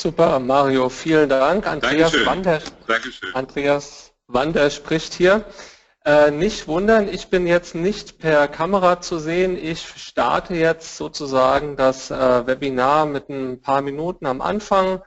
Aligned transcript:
Super, 0.00 0.38
Mario, 0.38 0.90
vielen 0.90 1.28
Dank. 1.28 1.66
Andreas 1.66 2.12
Dankeschön. 2.12 2.26
Wander, 2.26 2.60
Dankeschön. 2.86 3.34
Andreas 3.34 4.12
Wander 4.28 4.70
spricht 4.70 5.12
hier. 5.12 5.44
Äh, 6.04 6.30
nicht 6.30 6.68
wundern, 6.68 7.08
ich 7.08 7.30
bin 7.30 7.48
jetzt 7.48 7.74
nicht 7.74 8.20
per 8.20 8.46
Kamera 8.46 9.00
zu 9.00 9.18
sehen. 9.18 9.58
Ich 9.58 9.80
starte 9.96 10.54
jetzt 10.54 10.96
sozusagen 10.98 11.74
das 11.74 12.12
äh, 12.12 12.46
Webinar 12.46 13.06
mit 13.06 13.28
ein 13.28 13.60
paar 13.60 13.82
Minuten 13.82 14.26
am 14.26 14.40
Anfang 14.40 15.02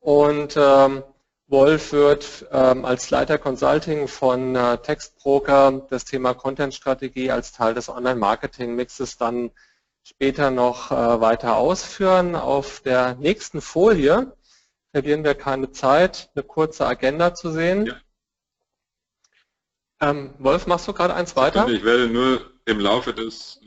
und 0.00 0.56
ähm, 0.56 1.04
Wolf 1.46 1.92
wird 1.92 2.46
ähm, 2.50 2.84
als 2.84 3.10
Leiter 3.10 3.38
Consulting 3.38 4.08
von 4.08 4.56
äh, 4.56 4.78
Textbroker 4.78 5.86
das 5.90 6.06
Thema 6.06 6.34
Content-Strategie 6.34 7.30
als 7.30 7.52
Teil 7.52 7.74
des 7.74 7.88
Online-Marketing-Mixes 7.88 9.16
dann 9.16 9.52
später 10.04 10.50
noch 10.50 10.92
äh, 10.92 11.20
weiter 11.20 11.56
ausführen. 11.56 12.36
Auf 12.36 12.80
der 12.80 13.16
nächsten 13.16 13.60
Folie 13.60 14.36
verlieren 14.92 15.24
wir 15.24 15.34
keine 15.34 15.72
Zeit, 15.72 16.30
eine 16.34 16.44
kurze 16.44 16.86
Agenda 16.86 17.34
zu 17.34 17.50
sehen. 17.50 17.86
Ja. 17.86 18.00
Ähm, 20.00 20.34
Wolf, 20.38 20.66
machst 20.66 20.86
du 20.86 20.92
gerade 20.92 21.14
eins 21.14 21.34
weiter? 21.34 21.66
Ich 21.68 21.84
werde 21.84 22.08
nur 22.08 22.52
im 22.66 22.78
Laufe 22.78 23.12
des... 23.14 23.60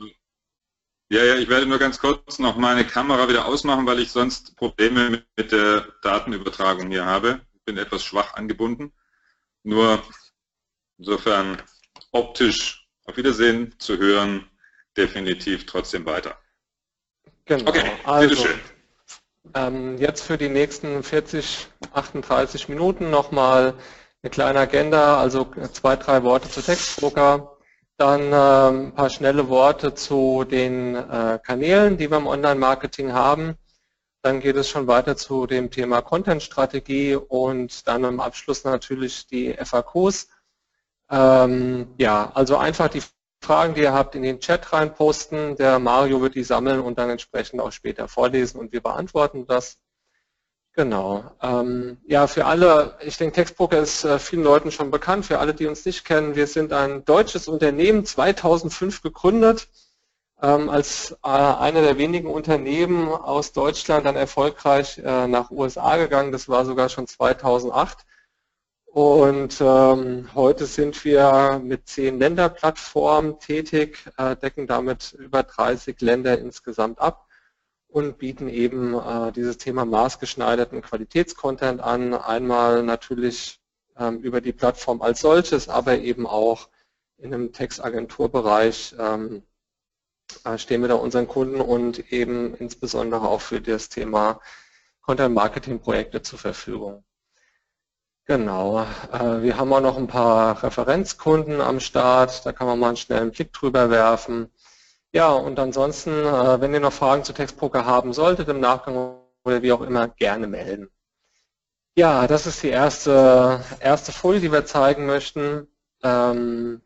Ja, 1.10 1.24
ja, 1.24 1.36
ich 1.36 1.48
werde 1.48 1.66
nur 1.66 1.78
ganz 1.78 1.98
kurz 1.98 2.38
noch 2.38 2.56
meine 2.56 2.86
Kamera 2.86 3.28
wieder 3.28 3.46
ausmachen, 3.46 3.86
weil 3.86 3.98
ich 3.98 4.12
sonst 4.12 4.56
Probleme 4.56 5.08
mit, 5.08 5.26
mit 5.36 5.52
der 5.52 5.86
Datenübertragung 6.02 6.90
hier 6.90 7.06
habe. 7.06 7.40
Ich 7.54 7.64
bin 7.64 7.78
etwas 7.78 8.04
schwach 8.04 8.34
angebunden. 8.34 8.92
Nur 9.62 10.02
insofern 10.98 11.62
optisch 12.12 12.86
auf 13.04 13.16
Wiedersehen 13.16 13.74
zu 13.78 13.96
hören, 13.96 14.50
definitiv 14.98 15.64
trotzdem 15.66 16.04
weiter. 16.04 16.36
Genau. 17.46 17.70
Okay, 17.70 17.90
also, 18.04 18.28
bitteschön. 18.28 18.60
ähm, 19.54 19.98
jetzt 19.98 20.22
für 20.22 20.36
die 20.36 20.50
nächsten 20.50 21.02
40, 21.02 21.68
38 21.92 22.68
Minuten 22.68 23.10
nochmal 23.10 23.74
eine 24.22 24.30
kleine 24.30 24.58
Agenda, 24.60 25.18
also 25.18 25.48
zwei, 25.72 25.96
drei 25.96 26.22
Worte 26.24 26.50
zu 26.50 26.60
Textdrucker, 26.60 27.56
dann 27.96 28.20
ähm, 28.32 28.86
ein 28.88 28.94
paar 28.94 29.10
schnelle 29.10 29.48
Worte 29.48 29.94
zu 29.94 30.44
den 30.44 30.94
äh, 30.94 31.38
Kanälen, 31.42 31.96
die 31.96 32.10
wir 32.10 32.18
im 32.18 32.26
Online-Marketing 32.26 33.12
haben. 33.12 33.56
Dann 34.22 34.40
geht 34.40 34.56
es 34.56 34.68
schon 34.68 34.86
weiter 34.88 35.16
zu 35.16 35.46
dem 35.46 35.70
Thema 35.70 36.02
Content-Strategie 36.02 37.14
und 37.14 37.86
dann 37.86 38.04
im 38.04 38.20
Abschluss 38.20 38.64
natürlich 38.64 39.26
die 39.28 39.54
FAQs. 39.54 40.28
Ähm, 41.10 41.94
ja, 41.98 42.30
also 42.34 42.56
einfach 42.56 42.88
die 42.88 43.02
Fragen, 43.40 43.74
die 43.74 43.82
ihr 43.82 43.92
habt, 43.92 44.14
in 44.14 44.22
den 44.22 44.40
Chat 44.40 44.72
reinposten. 44.72 45.56
Der 45.56 45.78
Mario 45.78 46.20
wird 46.20 46.34
die 46.34 46.44
sammeln 46.44 46.80
und 46.80 46.98
dann 46.98 47.10
entsprechend 47.10 47.60
auch 47.60 47.72
später 47.72 48.08
vorlesen 48.08 48.58
und 48.58 48.72
wir 48.72 48.82
beantworten 48.82 49.46
das. 49.46 49.78
Genau. 50.78 51.24
Ähm, 51.42 51.98
ja, 52.06 52.28
für 52.28 52.46
alle, 52.46 52.96
ich 53.02 53.16
denke, 53.16 53.34
Textbroker 53.34 53.78
ist 53.80 54.04
äh, 54.04 54.20
vielen 54.20 54.44
Leuten 54.44 54.70
schon 54.70 54.92
bekannt. 54.92 55.26
Für 55.26 55.40
alle, 55.40 55.52
die 55.52 55.66
uns 55.66 55.84
nicht 55.84 56.04
kennen, 56.04 56.36
wir 56.36 56.46
sind 56.46 56.72
ein 56.72 57.04
deutsches 57.04 57.48
Unternehmen, 57.48 58.04
2005 58.04 59.02
gegründet, 59.02 59.68
ähm, 60.40 60.68
als 60.70 61.16
äh, 61.24 61.28
einer 61.28 61.82
der 61.82 61.98
wenigen 61.98 62.30
Unternehmen 62.30 63.08
aus 63.08 63.52
Deutschland 63.52 64.06
dann 64.06 64.14
erfolgreich 64.14 64.98
äh, 64.98 65.26
nach 65.26 65.50
USA 65.50 65.96
gegangen. 65.96 66.30
Das 66.30 66.48
war 66.48 66.64
sogar 66.64 66.88
schon 66.88 67.08
2008. 67.08 68.06
Und 68.98 69.60
ähm, 69.60 70.28
heute 70.34 70.66
sind 70.66 71.04
wir 71.04 71.60
mit 71.62 71.86
zehn 71.86 72.18
Länderplattformen 72.18 73.38
tätig, 73.38 74.04
äh, 74.16 74.34
decken 74.34 74.66
damit 74.66 75.12
über 75.12 75.44
30 75.44 76.00
Länder 76.00 76.36
insgesamt 76.36 76.98
ab 76.98 77.28
und 77.86 78.18
bieten 78.18 78.48
eben 78.48 78.94
äh, 78.94 79.30
dieses 79.30 79.56
Thema 79.56 79.84
maßgeschneiderten 79.84 80.82
Qualitätscontent 80.82 81.80
an. 81.80 82.12
Einmal 82.12 82.82
natürlich 82.82 83.60
ähm, 83.96 84.18
über 84.18 84.40
die 84.40 84.52
Plattform 84.52 85.00
als 85.00 85.20
solches, 85.20 85.68
aber 85.68 85.98
eben 85.98 86.26
auch 86.26 86.68
in 87.18 87.32
einem 87.32 87.52
Textagenturbereich 87.52 88.96
ähm, 88.98 89.44
äh, 90.42 90.58
stehen 90.58 90.80
wir 90.80 90.88
da 90.88 90.96
unseren 90.96 91.28
Kunden 91.28 91.60
und 91.60 92.12
eben 92.12 92.52
insbesondere 92.56 93.28
auch 93.28 93.42
für 93.42 93.60
das 93.60 93.90
Thema 93.90 94.40
Content-Marketing-Projekte 95.02 96.20
zur 96.22 96.40
Verfügung. 96.40 97.04
Genau. 98.28 98.82
Äh, 99.10 99.42
wir 99.42 99.56
haben 99.56 99.72
auch 99.72 99.80
noch 99.80 99.96
ein 99.96 100.06
paar 100.06 100.62
Referenzkunden 100.62 101.62
am 101.62 101.80
Start. 101.80 102.44
Da 102.44 102.52
kann 102.52 102.66
man 102.66 102.78
mal 102.78 102.88
einen 102.88 102.96
schnellen 102.98 103.30
Blick 103.30 103.52
drüber 103.54 103.88
werfen. 103.88 104.52
Ja, 105.12 105.32
und 105.32 105.58
ansonsten, 105.58 106.10
äh, 106.10 106.60
wenn 106.60 106.74
ihr 106.74 106.80
noch 106.80 106.92
Fragen 106.92 107.24
zu 107.24 107.32
Textpoker 107.32 107.86
haben 107.86 108.12
solltet 108.12 108.48
im 108.48 108.60
Nachgang 108.60 109.16
oder 109.44 109.62
wie 109.62 109.72
auch 109.72 109.80
immer, 109.80 110.08
gerne 110.08 110.46
melden. 110.46 110.90
Ja, 111.96 112.26
das 112.26 112.46
ist 112.46 112.62
die 112.62 112.68
erste, 112.68 113.64
erste 113.80 114.12
Folie, 114.12 114.40
die 114.40 114.52
wir 114.52 114.66
zeigen 114.66 115.06
möchten. 115.06 115.66
Ähm, 116.02 116.82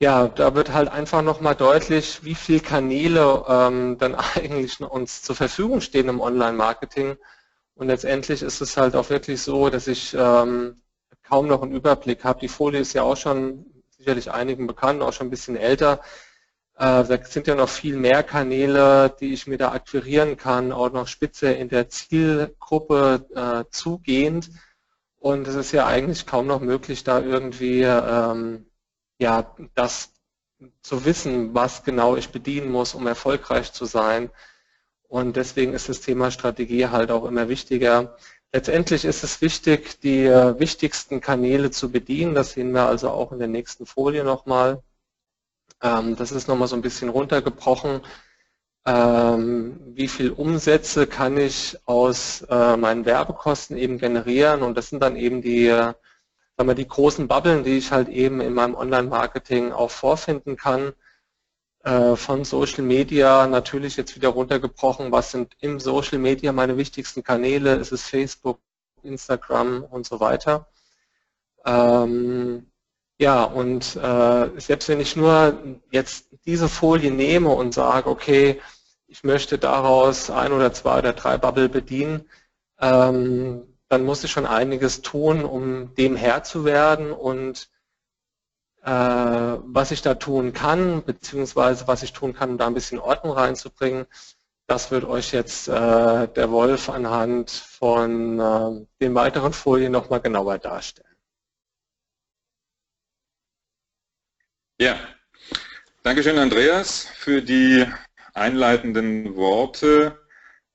ja, 0.00 0.28
da 0.28 0.54
wird 0.54 0.72
halt 0.72 0.90
einfach 0.90 1.22
nochmal 1.22 1.54
deutlich, 1.56 2.24
wie 2.24 2.34
viele 2.34 2.60
Kanäle 2.60 3.44
ähm, 3.48 3.98
dann 3.98 4.14
eigentlich 4.36 4.80
uns 4.80 5.22
zur 5.22 5.36
Verfügung 5.36 5.80
stehen 5.80 6.08
im 6.10 6.20
Online-Marketing 6.20 7.16
und 7.80 7.86
letztendlich 7.86 8.42
ist 8.42 8.60
es 8.60 8.76
halt 8.76 8.94
auch 8.94 9.08
wirklich 9.08 9.40
so, 9.40 9.70
dass 9.70 9.86
ich 9.86 10.14
ähm, 10.14 10.76
kaum 11.22 11.46
noch 11.46 11.62
einen 11.62 11.72
Überblick 11.72 12.24
habe. 12.24 12.38
Die 12.40 12.48
Folie 12.48 12.78
ist 12.78 12.92
ja 12.92 13.04
auch 13.04 13.16
schon 13.16 13.64
sicherlich 13.96 14.30
einigen 14.30 14.66
bekannt, 14.66 15.00
auch 15.00 15.14
schon 15.14 15.28
ein 15.28 15.30
bisschen 15.30 15.56
älter. 15.56 16.02
Äh, 16.74 17.04
da 17.04 17.24
sind 17.24 17.46
ja 17.46 17.54
noch 17.54 17.70
viel 17.70 17.96
mehr 17.96 18.22
Kanäle, 18.22 19.16
die 19.18 19.32
ich 19.32 19.46
mir 19.46 19.56
da 19.56 19.72
akquirieren 19.72 20.36
kann, 20.36 20.72
auch 20.72 20.92
noch 20.92 21.08
spitze 21.08 21.52
in 21.52 21.70
der 21.70 21.88
Zielgruppe 21.88 23.26
äh, 23.34 23.64
zugehend. 23.70 24.50
Und 25.16 25.48
es 25.48 25.54
ist 25.54 25.72
ja 25.72 25.86
eigentlich 25.86 26.26
kaum 26.26 26.46
noch 26.46 26.60
möglich, 26.60 27.02
da 27.02 27.20
irgendwie 27.20 27.80
ähm, 27.80 28.66
ja 29.18 29.56
das 29.74 30.12
zu 30.82 31.06
wissen, 31.06 31.54
was 31.54 31.82
genau 31.82 32.14
ich 32.16 32.28
bedienen 32.28 32.70
muss, 32.70 32.92
um 32.92 33.06
erfolgreich 33.06 33.72
zu 33.72 33.86
sein. 33.86 34.28
Und 35.10 35.34
deswegen 35.34 35.72
ist 35.72 35.88
das 35.88 36.00
Thema 36.00 36.30
Strategie 36.30 36.86
halt 36.86 37.10
auch 37.10 37.24
immer 37.24 37.48
wichtiger. 37.48 38.16
Letztendlich 38.52 39.04
ist 39.04 39.24
es 39.24 39.40
wichtig, 39.40 39.98
die 39.98 40.24
äh, 40.24 40.56
wichtigsten 40.60 41.20
Kanäle 41.20 41.72
zu 41.72 41.90
bedienen. 41.90 42.36
Das 42.36 42.52
sehen 42.52 42.70
wir 42.70 42.86
also 42.86 43.10
auch 43.10 43.32
in 43.32 43.40
der 43.40 43.48
nächsten 43.48 43.86
Folie 43.86 44.22
nochmal. 44.22 44.84
Ähm, 45.82 46.14
das 46.14 46.30
ist 46.30 46.46
nochmal 46.46 46.68
so 46.68 46.76
ein 46.76 46.82
bisschen 46.82 47.08
runtergebrochen. 47.08 48.02
Ähm, 48.86 49.80
wie 49.96 50.06
viel 50.06 50.30
Umsätze 50.30 51.08
kann 51.08 51.36
ich 51.38 51.76
aus 51.86 52.42
äh, 52.48 52.76
meinen 52.76 53.04
Werbekosten 53.04 53.76
eben 53.76 53.98
generieren? 53.98 54.62
Und 54.62 54.76
das 54.76 54.90
sind 54.90 55.02
dann 55.02 55.16
eben 55.16 55.42
die, 55.42 55.66
äh, 55.66 55.92
sagen 56.56 56.68
wir, 56.68 56.74
die 56.76 56.86
großen 56.86 57.26
Bubbeln, 57.26 57.64
die 57.64 57.78
ich 57.78 57.90
halt 57.90 58.08
eben 58.08 58.40
in 58.40 58.54
meinem 58.54 58.76
Online-Marketing 58.76 59.72
auch 59.72 59.90
vorfinden 59.90 60.56
kann. 60.56 60.92
Äh, 61.82 62.16
von 62.16 62.44
Social 62.44 62.84
Media 62.84 63.46
natürlich 63.46 63.96
jetzt 63.96 64.14
wieder 64.14 64.28
runtergebrochen. 64.28 65.12
Was 65.12 65.30
sind 65.30 65.56
im 65.60 65.80
Social 65.80 66.18
Media 66.18 66.52
meine 66.52 66.76
wichtigsten 66.76 67.22
Kanäle? 67.22 67.76
Ist 67.76 67.92
es 67.92 68.06
Facebook, 68.06 68.60
Instagram 69.02 69.84
und 69.84 70.06
so 70.06 70.20
weiter? 70.20 70.68
Ähm, 71.64 72.66
ja, 73.18 73.44
und 73.44 73.96
äh, 73.96 74.50
selbst 74.60 74.88
wenn 74.88 75.00
ich 75.00 75.16
nur 75.16 75.58
jetzt 75.90 76.28
diese 76.46 76.68
Folie 76.68 77.10
nehme 77.10 77.50
und 77.50 77.74
sage, 77.74 78.08
okay, 78.10 78.60
ich 79.06 79.24
möchte 79.24 79.58
daraus 79.58 80.30
ein 80.30 80.52
oder 80.52 80.72
zwei 80.72 80.98
oder 80.98 81.12
drei 81.14 81.38
Bubble 81.38 81.68
bedienen, 81.68 82.28
ähm, 82.80 83.76
dann 83.88 84.04
muss 84.04 84.24
ich 84.24 84.30
schon 84.30 84.46
einiges 84.46 85.02
tun, 85.02 85.44
um 85.44 85.94
dem 85.96 86.16
Herr 86.16 86.44
zu 86.44 86.64
werden 86.64 87.12
und 87.12 87.68
was 88.82 89.90
ich 89.90 90.02
da 90.02 90.14
tun 90.14 90.52
kann, 90.52 91.04
beziehungsweise 91.04 91.86
was 91.86 92.02
ich 92.02 92.12
tun 92.12 92.34
kann, 92.34 92.50
um 92.50 92.58
da 92.58 92.66
ein 92.66 92.74
bisschen 92.74 92.98
Ordnung 92.98 93.32
reinzubringen, 93.32 94.06
das 94.66 94.90
wird 94.90 95.04
euch 95.04 95.32
jetzt 95.32 95.68
äh, 95.68 96.28
der 96.28 96.50
Wolf 96.50 96.88
anhand 96.88 97.50
von 97.50 98.38
äh, 98.38 98.86
den 99.00 99.14
weiteren 99.14 99.52
Folien 99.52 99.90
nochmal 99.90 100.20
genauer 100.20 100.58
darstellen. 100.58 101.08
Ja, 104.78 104.98
Dankeschön 106.02 106.38
Andreas 106.38 107.04
für 107.04 107.42
die 107.42 107.84
einleitenden 108.32 109.36
Worte. 109.36 110.18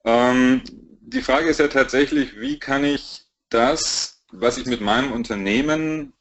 Ähm, 0.04 0.62
die 1.00 1.20
Frage 1.20 1.48
ist 1.48 1.58
ja 1.58 1.66
tatsächlich, 1.66 2.38
wie 2.38 2.60
kann 2.60 2.84
ich 2.84 3.24
das, 3.48 4.22
was 4.30 4.58
ich 4.58 4.66
mit 4.66 4.80
meinem 4.80 5.10
Unternehmen 5.10 6.12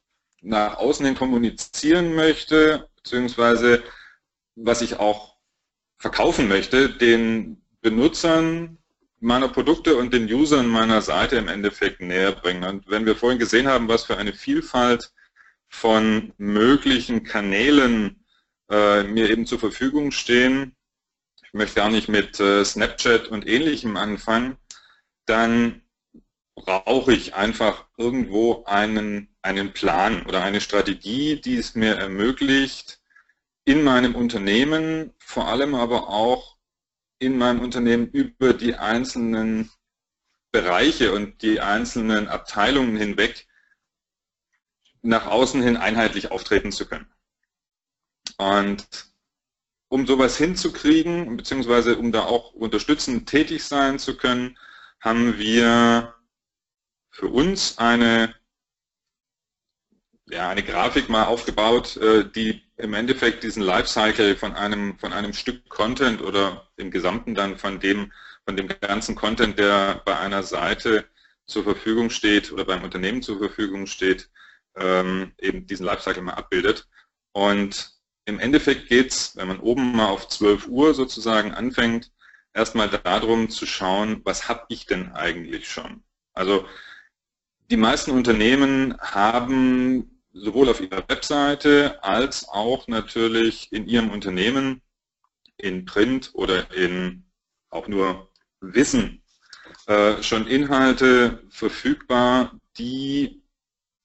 nach 0.46 0.78
außen 0.78 1.06
hin 1.06 1.16
kommunizieren 1.16 2.14
möchte, 2.14 2.88
beziehungsweise 2.96 3.84
was 4.56 4.82
ich 4.82 5.00
auch 5.00 5.36
verkaufen 5.98 6.48
möchte, 6.48 6.90
den 6.90 7.62
Benutzern 7.82 8.78
meiner 9.20 9.48
Produkte 9.48 9.96
und 9.96 10.14
den 10.14 10.32
Usern 10.32 10.68
meiner 10.68 11.02
Seite 11.02 11.38
im 11.38 11.48
Endeffekt 11.48 12.00
näher 12.00 12.32
bringen. 12.32 12.64
Und 12.64 12.88
wenn 12.88 13.06
wir 13.06 13.16
vorhin 13.16 13.40
gesehen 13.40 13.68
haben, 13.68 13.88
was 13.88 14.04
für 14.06 14.18
eine 14.18 14.34
Vielfalt 14.34 15.12
von 15.68 16.34
möglichen 16.38 17.24
Kanälen 17.24 18.24
äh, 18.70 19.04
mir 19.04 19.30
eben 19.30 19.48
zur 19.48 19.60
Verfügung 19.60 20.12
stehen, 20.12 20.76
ich 21.44 21.54
möchte 21.54 21.76
gar 21.76 21.90
nicht 21.90 22.08
mit 22.08 22.40
äh, 22.40 22.64
Snapchat 22.64 23.30
und 23.30 23.48
ähnlichem 23.48 23.98
anfangen, 23.98 24.58
dann 25.26 25.82
brauche 26.56 27.14
ich 27.14 27.36
einfach 27.36 27.86
irgendwo 27.98 28.64
einen, 28.66 29.30
einen 29.42 29.74
Plan 29.74 30.26
oder 30.26 30.42
eine 30.44 30.62
Strategie, 30.62 31.40
die 31.40 31.58
es 31.58 31.76
mir 31.76 31.96
ermöglicht, 31.96 33.02
in 33.66 33.84
meinem 33.84 34.16
Unternehmen, 34.16 35.14
vor 35.18 35.48
allem 35.48 35.76
aber 35.76 36.10
auch 36.10 36.58
in 37.20 37.38
meinem 37.38 37.62
Unternehmen 37.62 38.08
über 38.08 38.54
die 38.54 38.76
einzelnen 38.76 39.72
Bereiche 40.52 41.12
und 41.14 41.42
die 41.42 41.60
einzelnen 41.60 42.28
Abteilungen 42.28 42.96
hinweg 42.96 43.48
nach 45.02 45.28
außen 45.28 45.62
hin 45.62 45.78
einheitlich 45.78 46.32
auftreten 46.32 46.72
zu 46.72 46.88
können. 46.88 47.12
Und 48.38 48.88
um 49.88 50.08
sowas 50.08 50.38
hinzukriegen, 50.38 51.38
beziehungsweise 51.38 51.98
um 51.98 52.12
da 52.12 52.24
auch 52.24 52.54
unterstützend 52.54 53.30
tätig 53.30 53.64
sein 53.64 54.00
zu 54.00 54.18
können, 54.18 54.58
haben 55.00 55.38
wir 55.38 56.15
für 57.16 57.28
uns 57.28 57.78
eine, 57.78 58.36
ja, 60.26 60.50
eine 60.50 60.64
Grafik 60.64 61.08
mal 61.08 61.26
aufgebaut, 61.26 61.96
äh, 61.98 62.30
die 62.30 62.62
im 62.76 62.94
Endeffekt 62.94 63.44
diesen 63.44 63.64
Lifecycle 63.64 64.36
von 64.36 64.54
einem, 64.54 65.00
von 65.00 65.14
einem 65.14 65.32
Stück 65.32 65.70
Content 65.70 66.22
oder 66.22 66.70
im 66.76 66.92
Gesamten 66.92 67.34
dann 67.34 67.58
von 67.58 67.80
dem, 67.80 68.12
von 68.46 68.58
dem 68.58 68.68
ganzen 68.68 69.16
Content, 69.16 69.58
der 69.58 70.02
bei 70.06 70.18
einer 70.20 70.44
Seite 70.44 71.06
zur 71.46 71.64
Verfügung 71.64 72.10
steht 72.10 72.52
oder 72.52 72.66
beim 72.66 72.84
Unternehmen 72.84 73.22
zur 73.22 73.38
Verfügung 73.38 73.88
steht, 73.88 74.30
ähm, 74.76 75.32
eben 75.40 75.68
diesen 75.68 75.86
Lifecycle 75.86 76.22
mal 76.22 76.34
abbildet. 76.34 76.90
Und 77.32 77.92
im 78.26 78.40
Endeffekt 78.40 78.90
geht 78.90 79.12
es, 79.12 79.38
wenn 79.38 79.48
man 79.48 79.62
oben 79.62 79.96
mal 79.96 80.08
auf 80.10 80.28
12 80.28 80.68
Uhr 80.68 80.94
sozusagen 80.94 81.54
anfängt, 81.54 82.12
erstmal 82.54 82.90
darum 82.90 83.50
zu 83.50 83.66
schauen, 83.66 84.20
was 84.26 84.50
habe 84.50 84.66
ich 84.68 84.86
denn 84.86 85.14
eigentlich 85.14 85.70
schon? 85.70 86.04
Also 86.34 86.68
die 87.70 87.78
meisten 87.78 88.12
Unternehmen 88.12 88.96
haben 89.00 90.22
sowohl 90.34 90.70
auf 90.70 90.82
ihrer 90.82 91.08
Webseite 91.10 92.04
als 92.04 92.48
auch 92.50 92.88
natürlich 92.88 93.72
in 93.72 93.88
ihrem 93.88 94.12
Unternehmen 94.12 94.82
in 95.58 95.86
Print 95.86 96.32
oder 96.34 96.72
in 96.74 97.24
auch 97.70 97.88
nur 97.88 98.30
Wissen 98.60 99.24
äh, 99.88 100.22
schon 100.22 100.48
Inhalte 100.48 101.44
verfügbar, 101.50 102.60
die 102.78 103.42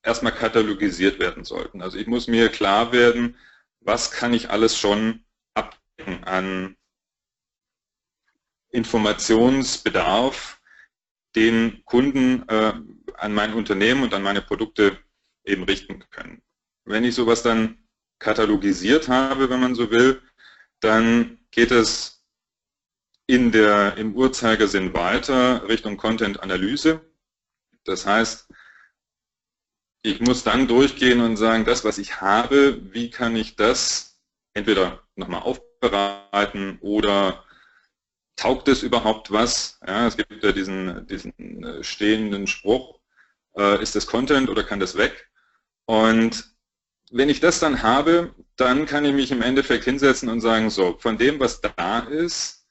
erstmal 0.03 0.35
katalogisiert 0.35 1.19
werden 1.19 1.45
sollten. 1.45 1.83
Also 1.83 1.99
ich 1.99 2.07
muss 2.07 2.29
mir 2.29 2.49
klar 2.49 2.93
werden, 2.93 3.37
was 3.81 4.11
kann 4.11 4.33
ich 4.33 4.51
alles 4.51 4.77
schon 4.79 5.25
abdecken 5.55 6.25
an 6.25 6.77
Informationsbedarf, 8.71 10.61
den 11.35 11.85
Kunden 11.85 12.49
äh, 12.49 12.73
an 13.20 13.34
mein 13.34 13.55
Unternehmen 13.55 14.02
und 14.02 14.14
an 14.14 14.22
meine 14.22 14.43
Produkte 14.43 14.99
eben 15.44 15.64
richten 15.64 16.05
können. 16.11 16.43
Wenn 16.84 17.05
ich 17.05 17.14
sowas 17.14 17.43
dann 17.43 17.78
katalogisiert 18.19 19.08
habe, 19.08 19.50
wenn 19.50 19.61
man 19.61 19.75
so 19.75 19.90
will, 19.90 20.20
dann 20.81 21.38
geht 21.50 21.70
es 21.70 22.25
in 23.26 23.52
der, 23.52 23.96
im 23.96 24.14
Uhrzeigersinn 24.14 24.93
weiter 24.93 25.69
Richtung 25.69 25.96
Content-Analyse. 25.96 27.00
Das 27.84 28.06
heißt, 28.06 28.49
ich 30.02 30.20
muss 30.20 30.43
dann 30.43 30.66
durchgehen 30.66 31.20
und 31.20 31.37
sagen, 31.37 31.64
das, 31.64 31.84
was 31.84 31.99
ich 31.99 32.20
habe, 32.20 32.81
wie 32.93 33.11
kann 33.11 33.37
ich 33.37 33.56
das 33.56 34.19
entweder 34.55 35.06
nochmal 35.14 35.43
aufbereiten 35.43 36.78
oder 36.81 37.44
taugt 38.37 38.69
es 38.69 38.82
überhaupt 38.82 39.31
was? 39.31 39.78
Ja, 39.87 40.06
es 40.06 40.16
gibt 40.16 40.43
ja 40.43 40.52
diesen, 40.52 41.06
diesen 41.06 41.62
äh, 41.62 41.84
stehenden 41.84 42.46
Spruch, 42.46 43.00
äh, 43.56 43.82
ist 43.82 43.97
das 43.97 44.06
Content 44.06 44.49
oder 44.49 44.64
kann 44.64 44.81
das 44.81 44.97
weg? 44.97 45.29
Und 45.87 46.50
wenn 47.11 47.29
ich 47.29 47.41
das 47.41 47.58
dann 47.58 47.82
habe, 47.82 48.35
dann 48.56 48.87
kann 48.87 49.05
ich 49.05 49.12
mich 49.12 49.32
im 49.32 49.43
Endeffekt 49.43 49.85
hinsetzen 49.85 50.29
und 50.29 50.41
sagen, 50.41 50.70
so, 50.70 50.97
von 50.99 51.19
dem, 51.19 51.41
was 51.41 51.61
da 51.61 52.00
ist, 52.00 52.64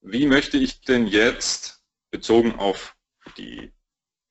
wie 0.00 0.26
möchte 0.26 0.56
ich 0.58 0.80
denn 0.82 1.06
jetzt, 1.06 1.82
bezogen 2.10 2.56
auf 2.56 2.96
die 3.36 3.72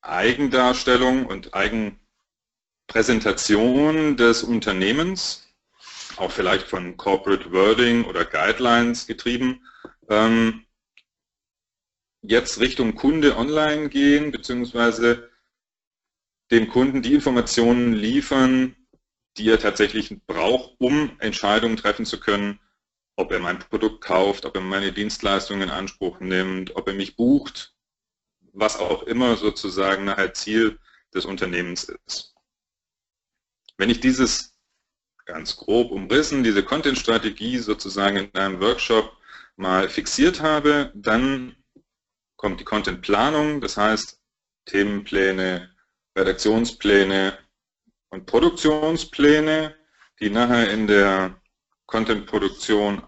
Eigendarstellung 0.02 1.26
und 1.26 1.54
Eigenpräsentation 1.54 4.16
des 4.16 4.44
Unternehmens, 4.44 5.50
auch 6.18 6.32
vielleicht 6.32 6.68
von 6.68 6.96
Corporate 6.96 7.52
Wording 7.52 8.06
oder 8.06 8.24
Guidelines 8.24 9.08
getrieben, 9.08 9.66
ähm, 10.10 10.66
jetzt 12.22 12.60
Richtung 12.60 12.94
Kunde 12.96 13.36
online 13.36 13.90
gehen, 13.90 14.32
beziehungsweise 14.32 15.33
dem 16.52 16.68
Kunden 16.68 17.02
die 17.02 17.14
Informationen 17.14 17.94
liefern, 17.94 18.76
die 19.38 19.50
er 19.50 19.60
tatsächlich 19.60 20.16
braucht, 20.28 20.76
um 20.78 21.12
Entscheidungen 21.20 21.78
treffen 21.78 22.06
zu 22.06 22.20
können, 22.20 22.60
ob 23.16 23.32
er 23.32 23.40
mein 23.40 23.60
Produkt 23.60 24.04
kauft, 24.04 24.46
ob 24.46 24.56
er 24.56 24.62
meine 24.62 24.92
Dienstleistungen 24.92 25.64
in 25.64 25.70
Anspruch 25.70 26.20
nimmt, 26.20 26.76
ob 26.76 26.88
er 26.88 26.94
mich 26.94 27.16
bucht 27.16 27.74
was 28.54 28.78
auch 28.78 29.04
immer 29.04 29.36
sozusagen 29.36 30.06
nachher 30.06 30.34
Ziel 30.34 30.80
des 31.14 31.26
Unternehmens 31.26 31.92
ist. 32.06 32.34
Wenn 33.78 33.90
ich 33.90 34.00
dieses 34.00 34.56
ganz 35.26 35.58
grob 35.58 35.92
umrissen, 35.92 36.44
diese 36.44 36.64
Content-Strategie 36.64 37.58
sozusagen 37.58 38.18
in 38.18 38.36
einem 38.36 38.62
Workshop 38.62 39.18
mal 39.56 39.90
fixiert 39.90 40.42
habe, 40.42 40.92
dann 40.96 41.56
kommt 42.36 42.60
die 42.60 42.66
Content-Planung, 42.66 43.62
das 43.62 43.78
heißt 43.78 44.20
Themenpläne, 44.66 45.73
Redaktionspläne 46.18 47.38
und 48.10 48.26
Produktionspläne, 48.26 49.76
die 50.20 50.30
nachher 50.30 50.72
in 50.72 50.88
der 50.88 51.42
Content-Produktion 51.88 53.02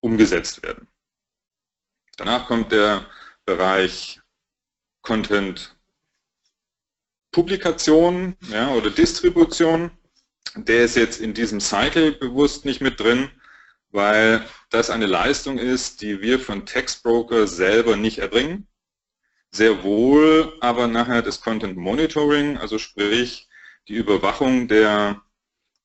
umgesetzt 0.00 0.62
werden. 0.62 0.88
Danach 2.16 2.46
kommt 2.46 2.72
der 2.72 3.06
Bereich 3.44 4.20
Content 5.02 5.76
Publikation 7.32 8.36
ja, 8.50 8.70
oder 8.74 8.90
Distribution, 8.90 9.90
der 10.54 10.84
ist 10.84 10.96
jetzt 10.96 11.20
in 11.20 11.32
diesem 11.32 11.60
Cycle 11.60 12.12
bewusst 12.12 12.66
nicht 12.66 12.82
mit 12.82 13.00
drin, 13.00 13.30
weil 13.88 14.46
das 14.70 14.90
eine 14.90 15.06
Leistung 15.06 15.58
ist, 15.58 16.02
die 16.02 16.20
wir 16.20 16.38
von 16.38 16.66
Textbroker 16.66 17.46
selber 17.46 17.96
nicht 17.96 18.18
erbringen. 18.18 18.68
Sehr 19.54 19.82
wohl 19.82 20.56
aber 20.60 20.86
nachher 20.86 21.20
das 21.20 21.42
Content 21.42 21.76
Monitoring, 21.76 22.56
also 22.56 22.78
sprich 22.78 23.48
die 23.86 23.94
Überwachung 23.94 24.66
der, 24.66 25.22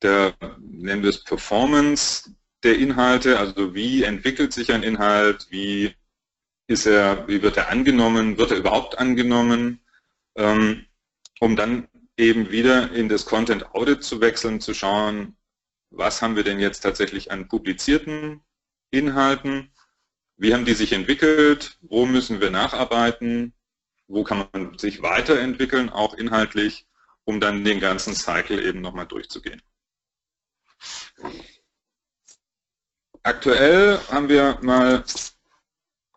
der 0.02 0.36
nennen 0.60 1.04
wir 1.04 1.10
es 1.10 1.24
Performance 1.24 2.34
der 2.64 2.80
Inhalte, 2.80 3.38
also 3.40 3.76
wie 3.76 4.04
entwickelt 4.04 4.54
sich 4.54 4.72
ein 4.72 4.84
Inhalt, 4.84 5.48
wie 5.50 5.94
ist 6.68 6.86
er, 6.86 7.28
wie 7.28 7.42
wird 7.42 7.58
er 7.58 7.70
angenommen, 7.70 8.38
wird 8.38 8.52
er 8.52 8.58
überhaupt 8.58 8.98
angenommen, 9.00 9.82
ähm, 10.36 10.86
um 11.40 11.56
dann 11.56 11.88
eben 12.18 12.52
wieder 12.52 12.92
in 12.94 13.10
das 13.10 13.26
Content 13.26 13.74
Audit 13.76 14.04
zu 14.04 14.22
wechseln, 14.22 14.62
zu 14.62 14.74
schauen, 14.74 15.36
was 15.90 16.22
haben 16.22 16.36
wir 16.36 16.44
denn 16.44 16.60
jetzt 16.60 16.82
tatsächlich 16.82 17.32
an 17.32 17.48
publizierten 17.48 18.42
Inhalten, 18.92 19.72
wie 20.38 20.54
haben 20.54 20.66
die 20.66 20.74
sich 20.74 20.94
entwickelt, 20.94 21.78
wo 21.82 22.06
müssen 22.06 22.42
wir 22.42 22.52
nacharbeiten, 22.52 23.54
wo 24.08 24.24
kann 24.24 24.48
man 24.52 24.78
sich 24.78 25.02
weiterentwickeln, 25.02 25.90
auch 25.90 26.14
inhaltlich, 26.14 26.88
um 27.26 27.40
dann 27.40 27.64
den 27.64 27.80
ganzen 27.80 28.16
Cycle 28.16 28.64
eben 28.66 28.82
nochmal 28.82 29.06
durchzugehen. 29.06 29.62
Aktuell 33.24 34.00
haben 34.10 34.30
wir 34.30 34.60
mal 34.62 35.04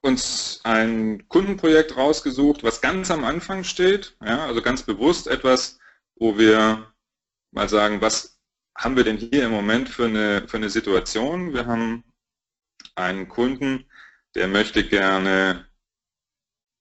uns 0.03 0.61
ein 0.65 1.29
Kundenprojekt 1.29 1.97
rausgesucht, 1.97 2.63
was 2.63 2.81
ganz 2.81 3.11
am 3.11 3.25
Anfang 3.25 3.65
steht, 3.65 4.17
ja, 4.25 4.47
also 4.47 4.63
ganz 4.63 4.83
bewusst 4.83 5.27
etwas, 5.27 5.79
wo 6.15 6.39
wir 6.39 6.93
mal 7.51 7.69
sagen, 7.69 8.01
was 8.01 8.41
haben 8.77 8.97
wir 8.97 9.05
denn 9.05 9.19
hier 9.19 9.45
im 9.45 9.51
Moment 9.51 9.89
für 9.89 10.07
eine, 10.07 10.47
für 10.49 10.57
eine 10.57 10.71
Situation? 10.71 11.53
Wir 11.53 11.67
haben 11.67 12.05
einen 12.95 13.29
Kunden, 13.29 13.85
der 14.35 14.49
möchte 14.49 14.87
gerne 14.87 15.70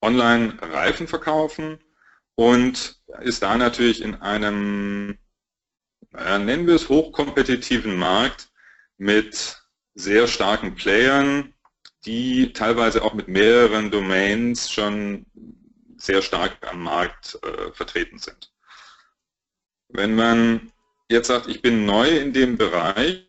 online 0.02 0.58
Reifen 0.62 1.08
verkaufen 1.08 1.80
und 2.36 3.00
ist 3.22 3.42
da 3.44 3.58
natürlich 3.58 4.02
in 4.02 4.16
einem, 4.16 5.18
naja, 6.12 6.40
nennen 6.40 6.68
wir 6.68 6.76
es 6.76 6.90
hochkompetitiven 6.90 7.98
Markt 7.98 8.50
mit 8.98 9.62
sehr 9.96 10.28
starken 10.28 10.76
Playern, 10.76 11.54
die 12.06 12.54
teilweise 12.54 13.04
auch 13.04 13.14
mit 13.14 13.28
mehreren 13.28 13.92
Domains 13.92 14.72
schon 14.72 15.26
sehr 15.98 16.22
stark 16.22 16.56
am 16.66 16.84
Markt 16.84 17.38
äh, 17.44 17.72
vertreten 17.74 18.20
sind. 18.20 18.54
Wenn 19.90 20.16
man 20.16 20.72
jetzt 21.10 21.28
sagt, 21.28 21.48
ich 21.48 21.62
bin 21.62 21.86
neu 21.86 22.08
in 22.08 22.32
dem 22.32 22.58
Bereich 22.58 23.28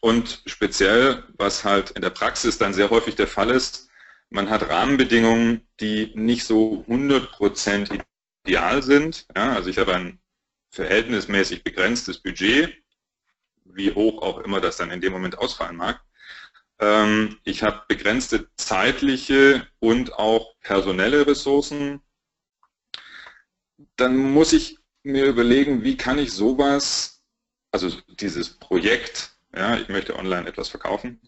und 0.00 0.42
speziell, 0.46 1.22
was 1.36 1.64
halt 1.64 1.90
in 1.92 2.02
der 2.02 2.10
Praxis 2.10 2.58
dann 2.58 2.74
sehr 2.74 2.90
häufig 2.90 3.14
der 3.14 3.28
Fall 3.28 3.50
ist, 3.50 3.87
man 4.30 4.50
hat 4.50 4.68
Rahmenbedingungen, 4.68 5.66
die 5.80 6.12
nicht 6.14 6.44
so 6.44 6.84
100% 6.88 8.02
ideal 8.44 8.82
sind. 8.82 9.26
Ja, 9.36 9.52
also 9.54 9.70
ich 9.70 9.78
habe 9.78 9.94
ein 9.94 10.20
verhältnismäßig 10.70 11.64
begrenztes 11.64 12.18
Budget, 12.18 12.74
wie 13.64 13.92
hoch 13.92 14.22
auch 14.22 14.38
immer 14.38 14.60
das 14.60 14.76
dann 14.76 14.90
in 14.90 15.00
dem 15.00 15.12
Moment 15.12 15.38
ausfallen 15.38 15.76
mag. 15.76 16.00
Ähm, 16.78 17.38
ich 17.44 17.62
habe 17.62 17.82
begrenzte 17.88 18.48
zeitliche 18.56 19.66
und 19.80 20.14
auch 20.14 20.54
personelle 20.60 21.26
Ressourcen. 21.26 22.00
Dann 23.96 24.16
muss 24.16 24.52
ich 24.52 24.78
mir 25.02 25.26
überlegen, 25.26 25.82
wie 25.82 25.96
kann 25.96 26.18
ich 26.18 26.32
sowas, 26.32 27.22
also 27.70 27.90
dieses 28.08 28.58
Projekt, 28.58 29.32
ja, 29.54 29.76
ich 29.76 29.88
möchte 29.88 30.16
online 30.16 30.48
etwas 30.48 30.68
verkaufen, 30.68 31.20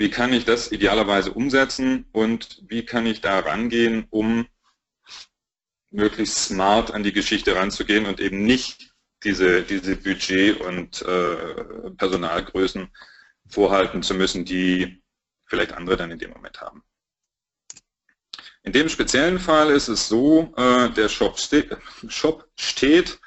wie 0.00 0.08
kann 0.08 0.32
ich 0.32 0.46
das 0.46 0.72
idealerweise 0.72 1.30
umsetzen 1.30 2.06
und 2.12 2.62
wie 2.66 2.86
kann 2.86 3.04
ich 3.04 3.20
da 3.20 3.40
rangehen, 3.40 4.06
um 4.08 4.48
möglichst 5.90 6.42
smart 6.42 6.90
an 6.90 7.02
die 7.02 7.12
Geschichte 7.12 7.54
ranzugehen 7.54 8.06
und 8.06 8.18
eben 8.18 8.42
nicht 8.42 8.94
diese, 9.24 9.62
diese 9.62 9.96
Budget- 9.96 10.58
und 10.58 11.02
äh, 11.02 11.90
Personalgrößen 11.98 12.88
vorhalten 13.46 14.02
zu 14.02 14.14
müssen, 14.14 14.46
die 14.46 15.02
vielleicht 15.44 15.72
andere 15.72 15.98
dann 15.98 16.10
in 16.10 16.18
dem 16.18 16.30
Moment 16.30 16.62
haben. 16.62 16.82
In 18.62 18.72
dem 18.72 18.88
speziellen 18.88 19.38
Fall 19.38 19.68
ist 19.68 19.88
es 19.88 20.08
so, 20.08 20.54
äh, 20.56 20.88
der 20.88 21.10
Shop, 21.10 21.38
ste 21.38 21.78
Shop 22.08 22.48
steht, 22.58 23.20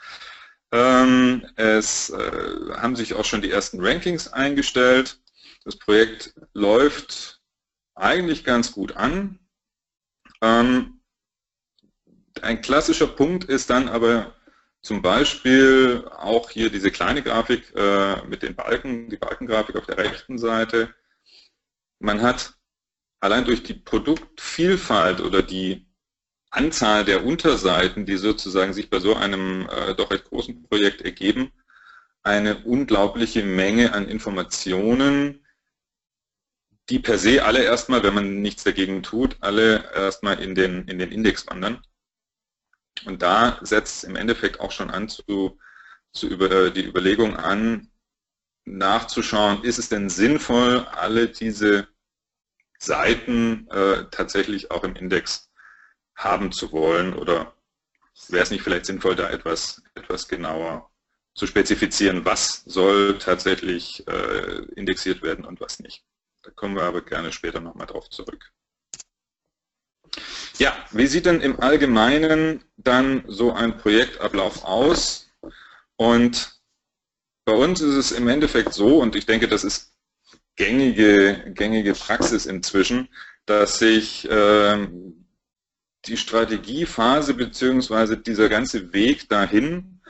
ähm, 0.71 1.45
es 1.55 2.09
äh, 2.09 2.73
haben 2.77 2.95
sich 2.95 3.13
auch 3.13 3.25
schon 3.25 3.43
die 3.43 3.51
ersten 3.51 3.79
Rankings 3.79 4.27
eingestellt, 4.33 5.19
das 5.63 5.77
Projekt 5.77 6.33
läuft 6.53 7.41
eigentlich 7.95 8.43
ganz 8.43 8.71
gut 8.71 8.95
an. 8.95 9.39
Ähm, 10.41 11.01
ein 12.41 12.61
klassischer 12.61 13.07
Punkt 13.07 13.45
ist 13.45 13.69
dann 13.69 13.87
aber 13.87 14.35
zum 14.81 15.01
Beispiel 15.01 16.05
auch 16.17 16.49
hier 16.49 16.69
diese 16.69 16.91
kleine 16.91 17.23
Grafik 17.23 17.73
äh, 17.75 18.25
mit 18.25 18.43
den 18.43 18.55
Balken, 18.55 19.09
die 19.09 19.17
Balkengrafik 19.17 19.77
auf 19.77 19.85
der 19.85 19.97
rechten 19.97 20.37
Seite. 20.37 20.93
Man 21.99 22.21
hat 22.21 22.55
allein 23.21 23.45
durch 23.45 23.63
die 23.63 23.75
Produktvielfalt 23.75 25.21
oder 25.21 25.41
die 25.41 25.87
Anzahl 26.49 27.05
der 27.05 27.25
Unterseiten, 27.25 28.05
die 28.05 28.17
sozusagen 28.17 28.73
sich 28.73 28.89
bei 28.89 28.99
so 28.99 29.15
einem 29.15 29.67
äh, 29.69 29.95
doch 29.95 30.11
recht 30.11 30.25
großen 30.25 30.63
Projekt 30.63 31.01
ergeben, 31.01 31.51
eine 32.23 32.63
unglaubliche 32.65 33.43
Menge 33.43 33.93
an 33.93 34.07
Informationen, 34.07 35.42
die 36.89 36.99
per 36.99 37.17
se 37.17 37.43
alle 37.43 37.63
erstmal, 37.63 38.03
wenn 38.03 38.13
man 38.13 38.41
nichts 38.41 38.63
dagegen 38.63 39.03
tut, 39.03 39.37
alle 39.41 39.91
erstmal 39.93 40.41
in 40.41 40.55
den, 40.55 40.87
in 40.87 40.99
den 40.99 41.11
Index 41.11 41.47
wandern. 41.47 41.81
Und 43.05 43.21
da 43.21 43.59
setzt 43.61 43.97
es 43.97 44.03
im 44.03 44.15
Endeffekt 44.15 44.59
auch 44.59 44.71
schon 44.71 44.89
an 44.89 45.09
zu, 45.09 45.59
zu 46.11 46.27
über 46.27 46.69
die 46.71 46.85
Überlegung 46.85 47.35
an, 47.35 47.89
nachzuschauen, 48.65 49.63
ist 49.63 49.77
es 49.77 49.89
denn 49.89 50.09
sinnvoll, 50.09 50.85
alle 50.91 51.27
diese 51.27 51.87
Seiten 52.79 53.67
äh, 53.69 54.05
tatsächlich 54.11 54.71
auch 54.71 54.83
im 54.83 54.95
Index 54.95 55.49
haben 56.15 56.51
zu 56.51 56.71
wollen 56.71 57.13
oder 57.13 57.55
wäre 58.29 58.43
es 58.43 58.51
nicht 58.51 58.63
vielleicht 58.63 58.85
sinnvoll, 58.85 59.15
da 59.15 59.29
etwas, 59.29 59.81
etwas 59.95 60.27
genauer 60.27 60.89
zu 61.33 61.47
spezifizieren, 61.47 62.25
was 62.25 62.63
soll 62.65 63.17
tatsächlich 63.17 64.07
äh, 64.07 64.65
indexiert 64.75 65.23
werden 65.23 65.45
und 65.45 65.59
was 65.59 65.79
nicht. 65.79 66.05
Da 66.43 66.51
kommen 66.51 66.75
wir 66.75 66.83
aber 66.83 67.01
gerne 67.01 67.31
später 67.31 67.61
nochmal 67.61 67.87
drauf 67.87 68.09
zurück. 68.09 68.51
Ja, 70.59 70.75
wie 70.91 71.07
sieht 71.07 71.25
denn 71.25 71.41
im 71.41 71.59
Allgemeinen 71.59 72.63
dann 72.77 73.23
so 73.27 73.53
ein 73.53 73.77
Projektablauf 73.77 74.63
aus? 74.63 75.31
Und 75.95 76.61
bei 77.45 77.53
uns 77.53 77.81
ist 77.81 77.95
es 77.95 78.11
im 78.11 78.27
Endeffekt 78.27 78.73
so, 78.73 78.99
und 78.99 79.15
ich 79.15 79.25
denke, 79.25 79.47
das 79.47 79.63
ist 79.63 79.93
gängige, 80.55 81.51
gängige 81.53 81.93
Praxis 81.93 82.45
inzwischen, 82.45 83.09
dass 83.45 83.79
sich 83.79 84.29
äh, 84.29 84.87
die 86.05 86.17
Strategiephase 86.17 87.33
bzw. 87.33 88.17
dieser 88.17 88.49
ganze 88.49 88.93
Weg 88.93 89.29
dahin 89.29 90.01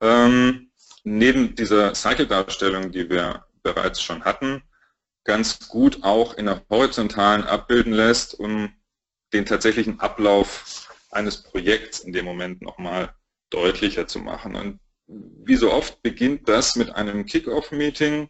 ähm, 0.00 0.70
neben 1.04 1.54
dieser 1.54 1.94
Cycle-Darstellung, 1.94 2.90
die 2.90 3.08
wir 3.08 3.46
bereits 3.62 4.02
schon 4.02 4.24
hatten, 4.24 4.62
ganz 5.24 5.68
gut 5.68 6.04
auch 6.04 6.34
in 6.34 6.46
der 6.46 6.62
horizontalen 6.70 7.44
abbilden 7.44 7.92
lässt, 7.92 8.38
um 8.38 8.72
den 9.32 9.46
tatsächlichen 9.46 10.00
Ablauf 10.00 10.88
eines 11.10 11.42
Projekts 11.42 12.00
in 12.00 12.12
dem 12.12 12.24
Moment 12.24 12.62
nochmal 12.62 13.14
deutlicher 13.50 14.06
zu 14.06 14.18
machen. 14.18 14.54
Und 14.54 14.80
wie 15.06 15.56
so 15.56 15.72
oft 15.72 16.02
beginnt 16.02 16.48
das 16.48 16.76
mit 16.76 16.94
einem 16.94 17.26
Kick-Off-Meeting, 17.26 18.28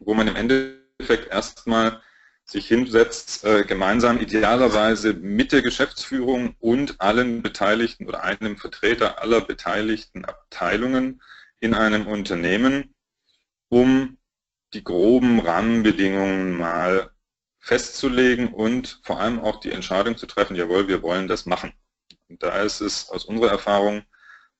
wo 0.00 0.14
man 0.14 0.28
im 0.28 0.36
Endeffekt 0.36 1.30
erstmal 1.30 2.00
sich 2.46 2.68
hinsetzt, 2.68 3.44
äh, 3.44 3.64
gemeinsam 3.64 4.20
idealerweise 4.20 5.14
mit 5.14 5.52
der 5.52 5.62
Geschäftsführung 5.62 6.54
und 6.60 7.00
allen 7.00 7.42
Beteiligten 7.42 8.06
oder 8.06 8.22
einem 8.22 8.58
Vertreter 8.58 9.22
aller 9.22 9.40
beteiligten 9.40 10.26
Abteilungen 10.26 11.22
in 11.60 11.72
einem 11.72 12.06
Unternehmen, 12.06 12.94
um 13.70 14.18
die 14.74 14.84
groben 14.84 15.40
Rahmenbedingungen 15.40 16.56
mal 16.56 17.10
festzulegen 17.60 18.52
und 18.52 19.00
vor 19.04 19.20
allem 19.20 19.40
auch 19.40 19.60
die 19.60 19.72
Entscheidung 19.72 20.16
zu 20.16 20.26
treffen, 20.26 20.56
jawohl, 20.56 20.88
wir 20.88 21.02
wollen 21.02 21.28
das 21.28 21.46
machen. 21.46 21.72
Und 22.28 22.42
da 22.42 22.60
ist 22.62 22.80
es 22.80 23.08
aus 23.08 23.24
unserer 23.24 23.52
Erfahrung 23.52 24.04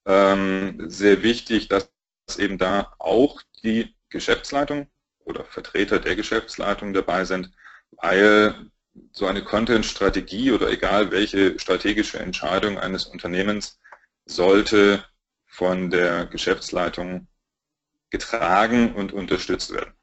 ähm, 0.06 0.88
sehr 0.88 1.23
wichtig, 1.23 1.68
dass 1.68 1.90
eben 2.38 2.59
da 2.59 2.94
auch 2.99 3.42
die 3.62 3.94
Geschäftsleitung 4.09 4.88
oder 5.25 5.44
Vertreter 5.44 5.99
der 5.99 6.16
Geschäftsleitung 6.16 6.92
dabei 6.94 7.25
sind, 7.25 7.50
weil 7.92 8.71
so 9.12 9.26
eine 9.26 9.42
Content-Strategie 9.42 10.52
oder 10.52 10.71
egal 10.71 11.11
welche 11.11 11.59
strategische 11.59 12.21
Entscheidung 12.21 12.78
eines 12.78 13.06
Unternehmens 13.06 13.80
sollte 14.26 15.04
von 15.47 15.90
der 15.90 16.26
Geschäftsleitung 16.26 17.28
getragen 18.11 18.94
und 18.94 19.12
unterstützt 19.12 19.73
werden. 19.73 19.94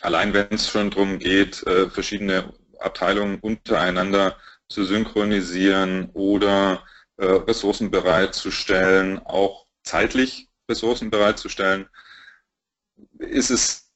Allein 0.00 0.32
wenn 0.32 0.48
es 0.50 0.70
schon 0.70 0.90
darum 0.90 1.18
geht, 1.18 1.66
äh, 1.66 1.90
verschiedene 1.90 2.52
Abteilungen 2.78 3.40
untereinander 3.40 4.36
zu 4.68 4.84
synchronisieren 4.84 6.10
oder 6.12 6.84
äh, 7.16 7.24
Ressourcen 7.24 7.90
bereitzustellen, 7.90 9.18
auch 9.18 9.66
zeitlich 9.82 10.48
Ressourcen 10.68 11.10
bereitzustellen, 11.10 11.88
ist 13.18 13.50
es 13.50 13.90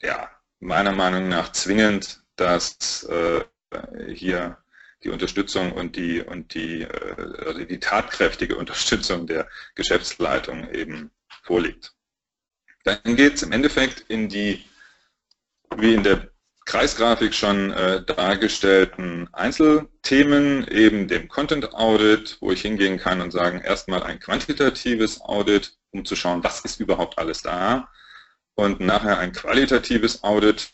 ja, 0.00 0.30
meiner 0.60 0.92
Meinung 0.92 1.28
nach 1.28 1.52
zwingend, 1.52 2.22
dass 2.36 3.04
äh, 3.04 3.44
hier 4.12 4.58
die 5.02 5.10
Unterstützung 5.10 5.72
und 5.72 5.96
die 5.96 6.22
und 6.22 6.54
die, 6.54 6.86
also 6.86 7.64
die 7.64 7.78
tatkräftige 7.78 8.56
Unterstützung 8.56 9.26
der 9.26 9.48
Geschäftsleitung 9.74 10.70
eben 10.70 11.10
vorliegt. 11.42 11.94
Dann 12.84 13.16
geht 13.16 13.34
es 13.34 13.42
im 13.42 13.52
Endeffekt 13.52 14.00
in 14.08 14.28
die 14.28 14.64
wie 15.76 15.94
in 15.94 16.02
der 16.02 16.28
Kreisgrafik 16.66 17.34
schon 17.34 17.72
äh, 17.72 18.02
dargestellten 18.04 19.28
Einzelthemen, 19.32 20.66
eben 20.68 21.08
dem 21.08 21.28
Content 21.28 21.74
Audit, 21.74 22.38
wo 22.40 22.52
ich 22.52 22.62
hingehen 22.62 22.98
kann 22.98 23.20
und 23.20 23.32
sagen, 23.32 23.60
erstmal 23.60 24.02
ein 24.02 24.18
quantitatives 24.18 25.20
Audit, 25.20 25.76
um 25.90 26.06
zu 26.06 26.16
schauen, 26.16 26.42
was 26.42 26.60
ist 26.60 26.80
überhaupt 26.80 27.18
alles 27.18 27.42
da. 27.42 27.90
Und 28.54 28.80
nachher 28.80 29.18
ein 29.18 29.32
qualitatives 29.32 30.24
Audit, 30.24 30.70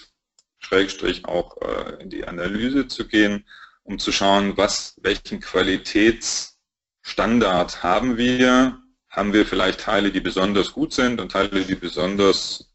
Schrägstrich 0.61 1.25
auch 1.25 1.57
äh, 1.63 2.01
in 2.03 2.11
die 2.11 2.25
Analyse 2.27 2.87
zu 2.87 3.09
gehen, 3.09 3.45
um 3.83 3.99
zu 3.99 4.13
schauen, 4.13 4.57
was, 4.57 4.95
welchen 5.03 5.41
Qualitätsstandard 5.41 7.83
haben 7.83 8.17
wir, 8.17 8.79
haben 9.09 9.33
wir 9.33 9.45
vielleicht 9.45 9.81
Teile, 9.81 10.13
die 10.13 10.21
besonders 10.21 10.71
gut 10.73 10.93
sind 10.93 11.21
und 11.21 11.33
Teile, 11.33 11.65
die 11.65 11.75
besonders 11.75 12.70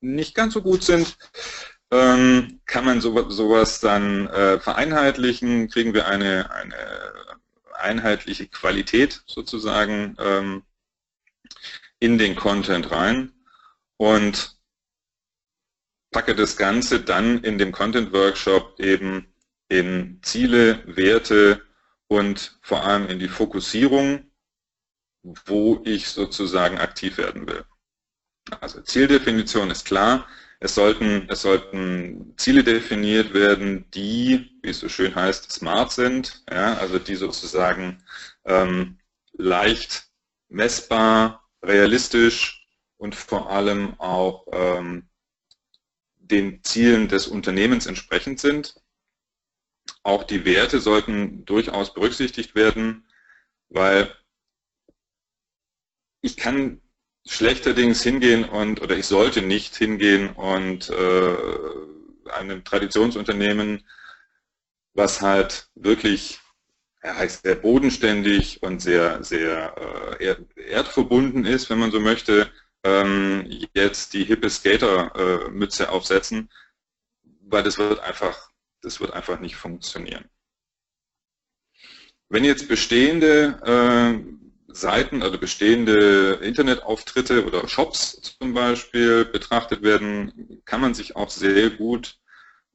nicht 0.00 0.34
ganz 0.34 0.54
so 0.54 0.62
gut 0.62 0.82
sind, 0.82 1.16
ähm, 1.90 2.60
kann 2.66 2.84
man 2.84 3.00
so, 3.00 3.30
sowas 3.30 3.80
dann 3.80 4.26
äh, 4.28 4.58
vereinheitlichen, 4.58 5.68
kriegen 5.68 5.94
wir 5.94 6.08
eine, 6.08 6.50
eine 6.50 6.76
einheitliche 7.74 8.48
Qualität 8.48 9.22
sozusagen 9.26 10.16
ähm, 10.18 10.62
in 11.98 12.18
den 12.18 12.36
Content 12.36 12.90
rein 12.90 13.32
und 13.96 14.56
packe 16.10 16.34
das 16.34 16.56
Ganze 16.56 17.00
dann 17.00 17.42
in 17.44 17.58
dem 17.58 17.72
Content 17.72 18.12
Workshop 18.12 18.80
eben 18.80 19.32
in 19.68 20.20
Ziele, 20.22 20.82
Werte 20.86 21.62
und 22.08 22.58
vor 22.62 22.84
allem 22.84 23.08
in 23.08 23.18
die 23.18 23.28
Fokussierung, 23.28 24.30
wo 25.22 25.82
ich 25.84 26.08
sozusagen 26.08 26.78
aktiv 26.78 27.18
werden 27.18 27.46
will. 27.46 27.64
Also 28.60 28.80
Zieldefinition 28.80 29.70
ist 29.70 29.84
klar. 29.84 30.26
Es 30.60 30.74
sollten, 30.74 31.28
es 31.28 31.42
sollten 31.42 32.34
Ziele 32.38 32.64
definiert 32.64 33.34
werden, 33.34 33.90
die, 33.90 34.58
wie 34.62 34.70
es 34.70 34.80
so 34.80 34.88
schön 34.88 35.14
heißt, 35.14 35.52
smart 35.52 35.92
sind, 35.92 36.44
ja, 36.50 36.74
also 36.78 36.98
die 36.98 37.16
sozusagen 37.16 38.02
ähm, 38.44 38.98
leicht 39.32 40.08
messbar, 40.48 41.46
realistisch 41.62 42.66
und 42.96 43.14
vor 43.14 43.50
allem 43.50 44.00
auch 44.00 44.46
ähm, 44.52 45.08
den 46.16 46.62
Zielen 46.62 47.08
des 47.08 47.26
Unternehmens 47.26 47.86
entsprechend 47.86 48.40
sind. 48.40 48.76
Auch 50.02 50.24
die 50.24 50.44
Werte 50.44 50.80
sollten 50.80 51.44
durchaus 51.44 51.92
berücksichtigt 51.92 52.54
werden, 52.54 53.06
weil 53.68 54.10
ich 56.22 56.36
kann 56.36 56.80
schlechterdings 57.26 58.02
hingehen 58.02 58.44
und, 58.44 58.80
oder 58.80 58.96
ich 58.96 59.06
sollte 59.06 59.42
nicht 59.42 59.76
hingehen 59.76 60.30
und 60.30 60.88
äh, 60.90 61.36
einem 62.30 62.64
Traditionsunternehmen, 62.64 63.84
was 64.94 65.20
halt 65.20 65.68
wirklich 65.74 66.40
ja, 67.02 67.16
heißt 67.16 67.42
sehr 67.42 67.56
bodenständig 67.56 68.62
und 68.62 68.80
sehr, 68.80 69.22
sehr 69.22 69.74
äh, 70.18 70.36
erdverbunden 70.56 71.44
ist, 71.44 71.68
wenn 71.68 71.78
man 71.78 71.90
so 71.90 72.00
möchte, 72.00 72.50
ähm, 72.84 73.48
jetzt 73.74 74.12
die 74.12 74.24
hippe 74.24 74.48
Skater-Mütze 74.48 75.84
äh, 75.84 75.86
aufsetzen, 75.86 76.50
weil 77.42 77.62
das 77.62 77.78
wird 77.78 78.00
einfach, 78.00 78.50
das 78.82 79.00
wird 79.00 79.12
einfach 79.12 79.40
nicht 79.40 79.56
funktionieren. 79.56 80.28
Wenn 82.28 82.44
jetzt 82.44 82.68
bestehende 82.68 83.60
äh, 83.64 84.45
Seiten, 84.68 85.22
also 85.22 85.38
bestehende 85.38 86.34
Internetauftritte 86.42 87.46
oder 87.46 87.68
Shops 87.68 88.36
zum 88.38 88.54
Beispiel 88.54 89.24
betrachtet 89.24 89.82
werden, 89.82 90.60
kann 90.64 90.80
man 90.80 90.94
sich 90.94 91.16
auch 91.16 91.30
sehr 91.30 91.70
gut 91.70 92.18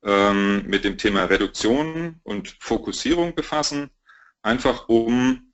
ähm, 0.03 0.65
mit 0.67 0.83
dem 0.83 0.97
Thema 0.97 1.25
Reduktion 1.25 2.19
und 2.23 2.55
Fokussierung 2.59 3.35
befassen, 3.35 3.89
einfach 4.41 4.89
um, 4.89 5.53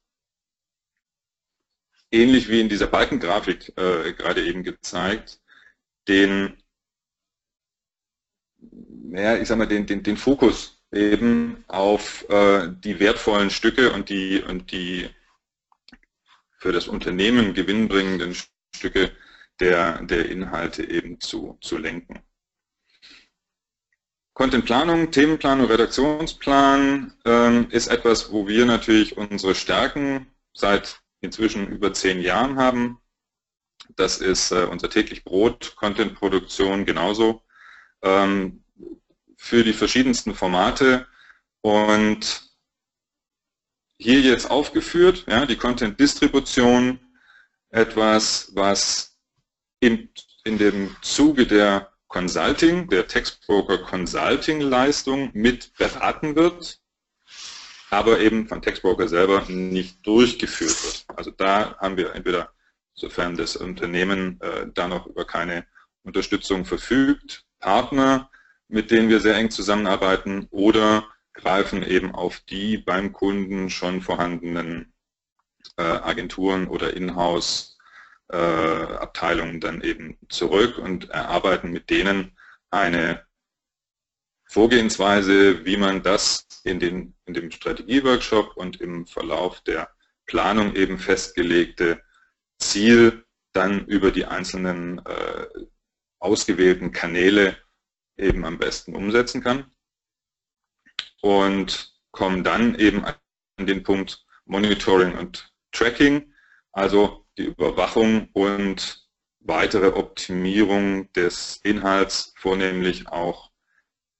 ähnlich 2.11 2.49
wie 2.49 2.61
in 2.61 2.69
dieser 2.69 2.87
Balkengrafik 2.87 3.73
äh, 3.77 4.13
gerade 4.13 4.45
eben 4.45 4.63
gezeigt, 4.63 5.41
den, 6.07 6.61
ja, 9.11 9.37
ich 9.37 9.47
sag 9.47 9.57
mal, 9.57 9.67
den, 9.67 9.85
den, 9.85 10.03
den 10.03 10.17
Fokus 10.17 10.81
eben 10.91 11.65
auf 11.67 12.27
äh, 12.29 12.69
die 12.71 12.99
wertvollen 12.99 13.49
Stücke 13.49 13.91
und 13.91 14.09
die, 14.09 14.41
und 14.41 14.71
die 14.71 15.09
für 16.67 16.73
das 16.73 16.89
Unternehmen 16.89 17.53
gewinnbringenden 17.53 18.35
Stücke 18.75 19.13
der, 19.61 20.01
der 20.03 20.29
Inhalte 20.29 20.83
eben 20.83 21.17
zu, 21.21 21.57
zu 21.61 21.77
lenken. 21.77 22.19
Contentplanung, 24.33 25.09
Themenplanung, 25.09 25.67
Redaktionsplan 25.67 27.13
ähm, 27.23 27.67
ist 27.69 27.87
etwas, 27.87 28.33
wo 28.33 28.49
wir 28.49 28.65
natürlich 28.65 29.15
unsere 29.15 29.55
Stärken 29.55 30.27
seit 30.53 30.99
inzwischen 31.21 31.69
über 31.69 31.93
zehn 31.93 32.19
Jahren 32.19 32.57
haben. 32.57 32.99
Das 33.95 34.17
ist 34.17 34.51
äh, 34.51 34.65
unser 34.65 34.89
täglich 34.89 35.23
Brot, 35.23 35.73
Contentproduktion 35.77 36.83
genauso 36.83 37.43
ähm, 38.01 38.61
für 39.37 39.63
die 39.63 39.71
verschiedensten 39.71 40.35
Formate 40.35 41.07
und 41.61 42.46
hier 43.97 44.21
jetzt 44.21 44.49
aufgeführt, 44.49 45.25
ja, 45.27 45.45
die 45.45 45.55
Content-Distribution, 45.55 46.99
etwas, 47.69 48.51
was 48.53 49.17
in, 49.79 50.09
in 50.43 50.57
dem 50.57 50.95
Zuge 51.01 51.45
der 51.45 51.91
Consulting, 52.07 52.89
der 52.89 53.07
Textbroker 53.07 53.79
Consulting-Leistung 53.79 55.31
mit 55.33 55.73
beraten 55.77 56.35
wird, 56.35 56.79
aber 57.89 58.19
eben 58.19 58.47
von 58.47 58.61
Textbroker 58.61 59.07
selber 59.07 59.43
nicht 59.47 60.05
durchgeführt 60.05 60.83
wird. 60.83 61.05
Also 61.15 61.31
da 61.31 61.77
haben 61.79 61.97
wir 61.97 62.13
entweder, 62.15 62.51
sofern 62.93 63.35
das 63.35 63.55
Unternehmen 63.55 64.39
äh, 64.41 64.67
da 64.73 64.87
noch 64.87 65.05
über 65.07 65.25
keine 65.25 65.65
Unterstützung 66.03 66.65
verfügt, 66.65 67.45
Partner, 67.59 68.29
mit 68.69 68.91
denen 68.91 69.09
wir 69.09 69.19
sehr 69.19 69.35
eng 69.35 69.51
zusammenarbeiten 69.51 70.47
oder 70.49 71.07
greifen 71.37 71.81
eben 71.83 72.13
auf 72.13 72.41
die 72.41 72.77
beim 72.77 73.13
Kunden 73.13 73.69
schon 73.69 74.01
vorhandenen 74.01 74.91
äh, 75.77 75.83
Agenturen 75.83 76.67
oder 76.67 76.93
Inhouse-Abteilungen 76.95 79.55
äh, 79.55 79.59
dann 79.59 79.81
eben 79.81 80.17
zurück 80.29 80.77
und 80.77 81.09
erarbeiten 81.09 81.71
mit 81.71 81.89
denen 81.89 82.37
eine 82.69 83.25
Vorgehensweise, 84.49 85.65
wie 85.65 85.75
man 85.77 86.03
das 86.03 86.47
in, 86.63 86.79
den, 86.79 87.15
in 87.25 87.33
dem 87.33 87.51
Strategieworkshop 87.51 88.55
und 88.57 88.79
im 88.81 89.05
Verlauf 89.05 89.61
der 89.61 89.89
Planung 90.25 90.75
eben 90.75 90.97
festgelegte 90.97 92.01
Ziel 92.57 93.25
dann 93.53 93.85
über 93.85 94.11
die 94.11 94.25
einzelnen 94.25 94.99
äh, 95.05 95.47
ausgewählten 96.19 96.91
Kanäle 96.91 97.55
eben 98.17 98.43
am 98.45 98.57
besten 98.57 98.95
umsetzen 98.95 99.41
kann 99.41 99.71
und 101.21 101.93
kommen 102.11 102.43
dann 102.43 102.75
eben 102.75 103.05
an 103.05 103.15
den 103.67 103.83
Punkt 103.83 104.25
Monitoring 104.45 105.17
und 105.17 105.51
Tracking, 105.71 106.33
also 106.71 107.25
die 107.37 107.45
Überwachung 107.45 108.29
und 108.33 109.07
weitere 109.39 109.87
Optimierung 109.87 111.11
des 111.13 111.59
Inhalts, 111.63 112.33
vornehmlich 112.37 113.07
auch 113.07 113.51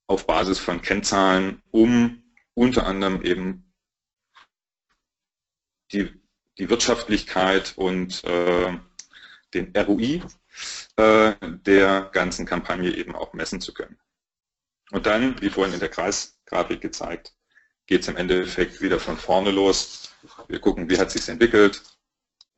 auf 0.06 0.26
Basis 0.26 0.58
von 0.58 0.80
Kennzahlen, 0.80 1.62
um 1.70 2.22
unter 2.54 2.86
anderem 2.86 3.22
eben 3.22 3.72
die, 5.92 6.12
die 6.58 6.70
Wirtschaftlichkeit 6.70 7.74
und 7.76 8.24
äh, 8.24 8.78
den 9.54 9.72
ROI 9.76 10.22
äh, 10.96 11.34
der 11.42 12.10
ganzen 12.12 12.46
Kampagne 12.46 12.94
eben 12.94 13.14
auch 13.14 13.32
messen 13.32 13.60
zu 13.60 13.72
können. 13.72 13.98
Und 14.90 15.06
dann, 15.06 15.40
wie 15.40 15.50
vorhin 15.50 15.74
in 15.74 15.80
der 15.80 15.90
Kreisgrafik 15.90 16.80
gezeigt, 16.80 17.34
geht 17.86 18.02
es 18.02 18.08
im 18.08 18.16
Endeffekt 18.16 18.80
wieder 18.80 19.00
von 19.00 19.16
vorne 19.16 19.50
los. 19.50 20.10
Wir 20.46 20.60
gucken, 20.60 20.88
wie 20.88 20.98
hat 20.98 21.10
sich 21.10 21.28
entwickelt, 21.28 21.82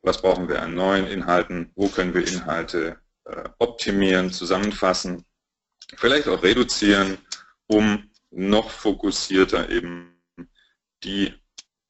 was 0.01 0.21
brauchen 0.21 0.47
wir 0.47 0.61
an 0.61 0.73
neuen 0.73 1.07
Inhalten, 1.07 1.71
wo 1.75 1.87
können 1.87 2.13
wir 2.13 2.27
Inhalte 2.27 2.99
äh, 3.25 3.49
optimieren, 3.59 4.31
zusammenfassen, 4.31 5.25
vielleicht 5.95 6.27
auch 6.27 6.41
reduzieren, 6.43 7.17
um 7.67 8.09
noch 8.31 8.71
fokussierter 8.71 9.69
eben 9.69 10.21
die 11.03 11.33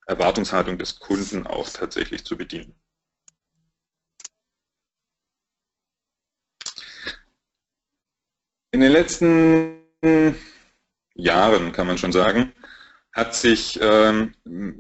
Erwartungshaltung 0.08 0.78
des 0.78 1.00
Kunden 1.00 1.46
auch 1.46 1.70
tatsächlich 1.70 2.26
zu 2.26 2.36
bedienen. 2.36 2.76
In 8.72 8.80
den 8.80 8.92
letzten 8.92 9.81
Jahren, 11.16 11.72
kann 11.72 11.88
man 11.88 11.98
schon 11.98 12.12
sagen, 12.12 12.54
hat 13.14 13.36
sich 13.36 13.80
ähm, 13.82 14.34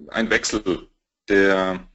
ein 0.09 0.29
Wechsel 0.29 0.89
der, 1.29 1.87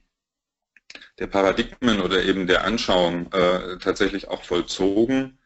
der 1.19 1.27
Paradigmen 1.27 2.01
oder 2.01 2.23
eben 2.23 2.47
der 2.47 2.63
Anschauung 2.63 3.31
äh, 3.33 3.77
tatsächlich 3.79 4.27
auch 4.29 4.43
vollzogen. 4.43 5.39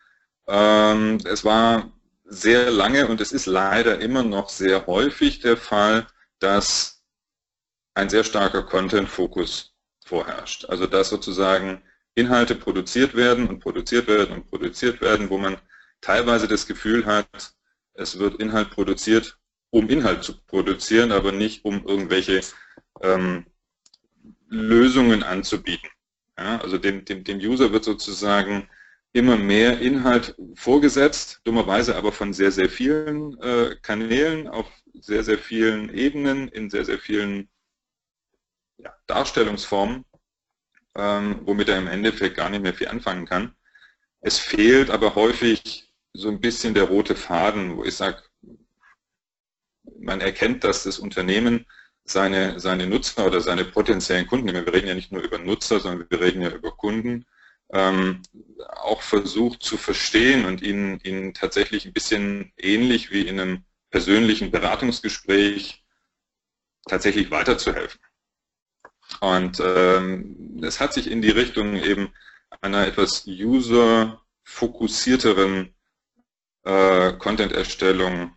Ähm, 0.47 1.19
es 1.25 1.43
war 1.45 1.91
sehr 2.25 2.71
lange 2.71 3.07
und 3.07 3.21
es 3.21 3.31
ist 3.31 3.45
leider 3.45 3.99
immer 3.99 4.23
noch 4.23 4.49
sehr 4.49 4.85
häufig 4.87 5.39
der 5.39 5.57
Fall, 5.57 6.07
dass 6.39 7.03
ein 7.93 8.09
sehr 8.09 8.23
starker 8.23 8.63
Content-Fokus 8.63 9.75
vorherrscht. 10.05 10.65
Also 10.65 10.87
dass 10.87 11.09
sozusagen 11.09 11.81
Inhalte 12.15 12.55
produziert 12.55 13.15
werden 13.15 13.47
und 13.47 13.59
produziert 13.59 14.07
werden 14.07 14.33
und 14.35 14.47
produziert 14.49 15.01
werden, 15.01 15.29
wo 15.29 15.37
man 15.37 15.57
teilweise 16.01 16.47
das 16.47 16.67
Gefühl 16.67 17.05
hat, 17.05 17.53
es 17.93 18.19
wird 18.19 18.41
Inhalt 18.41 18.71
produziert, 18.71 19.37
um 19.69 19.89
Inhalt 19.89 20.23
zu 20.23 20.41
produzieren, 20.45 21.11
aber 21.11 21.31
nicht 21.31 21.65
um 21.65 21.85
irgendwelche 21.85 22.41
ähm, 23.01 23.45
Lösungen 24.47 25.23
anzubieten. 25.23 25.89
Ja, 26.37 26.59
also 26.59 26.77
dem, 26.77 27.05
dem, 27.05 27.23
dem 27.23 27.37
User 27.37 27.71
wird 27.71 27.83
sozusagen 27.83 28.67
immer 29.13 29.37
mehr 29.37 29.79
Inhalt 29.79 30.35
vorgesetzt, 30.55 31.41
dummerweise 31.43 31.95
aber 31.95 32.11
von 32.11 32.33
sehr, 32.33 32.51
sehr 32.51 32.69
vielen 32.69 33.37
äh, 33.41 33.75
Kanälen, 33.81 34.47
auf 34.47 34.67
sehr, 34.93 35.23
sehr 35.23 35.37
vielen 35.37 35.93
Ebenen, 35.93 36.47
in 36.49 36.69
sehr, 36.69 36.85
sehr 36.85 36.99
vielen 36.99 37.49
ja, 38.77 38.93
Darstellungsformen, 39.07 40.05
ähm, 40.95 41.41
womit 41.43 41.69
er 41.69 41.77
im 41.77 41.87
Endeffekt 41.87 42.37
gar 42.37 42.49
nicht 42.49 42.61
mehr 42.61 42.73
viel 42.73 42.87
anfangen 42.87 43.25
kann. 43.25 43.53
Es 44.21 44.39
fehlt 44.39 44.89
aber 44.89 45.15
häufig 45.15 45.90
so 46.13 46.29
ein 46.29 46.41
bisschen 46.41 46.73
der 46.73 46.85
rote 46.85 47.15
Faden, 47.15 47.77
wo 47.77 47.83
ich 47.83 47.95
sage, 47.95 48.21
man 49.99 50.21
erkennt, 50.21 50.63
dass 50.63 50.83
das 50.83 50.99
Unternehmen 50.99 51.65
seine, 52.03 52.59
seine 52.59 52.87
Nutzer 52.87 53.27
oder 53.27 53.41
seine 53.41 53.65
potenziellen 53.65 54.27
Kunden, 54.27 54.53
wir 54.53 54.73
reden 54.73 54.87
ja 54.87 54.95
nicht 54.95 55.11
nur 55.11 55.23
über 55.23 55.37
Nutzer, 55.37 55.79
sondern 55.79 56.09
wir 56.09 56.19
reden 56.19 56.41
ja 56.41 56.49
über 56.49 56.71
Kunden, 56.71 57.25
ähm, 57.73 58.21
auch 58.67 59.01
versucht 59.01 59.63
zu 59.63 59.77
verstehen 59.77 60.45
und 60.45 60.61
ihnen, 60.61 60.99
ihnen 61.01 61.33
tatsächlich 61.33 61.85
ein 61.85 61.93
bisschen 61.93 62.51
ähnlich 62.57 63.11
wie 63.11 63.25
in 63.27 63.39
einem 63.39 63.63
persönlichen 63.89 64.51
Beratungsgespräch 64.51 65.83
tatsächlich 66.87 67.31
weiterzuhelfen. 67.31 67.99
Und 69.19 69.61
ähm, 69.63 70.59
hat 70.79 70.93
sich 70.93 71.09
in 71.09 71.21
die 71.21 71.31
Richtung 71.31 71.75
eben 71.75 72.13
einer 72.61 72.87
etwas 72.87 73.25
user-fokussierteren 73.27 75.73
äh, 76.63 77.13
Content-Erstellung 77.13 78.35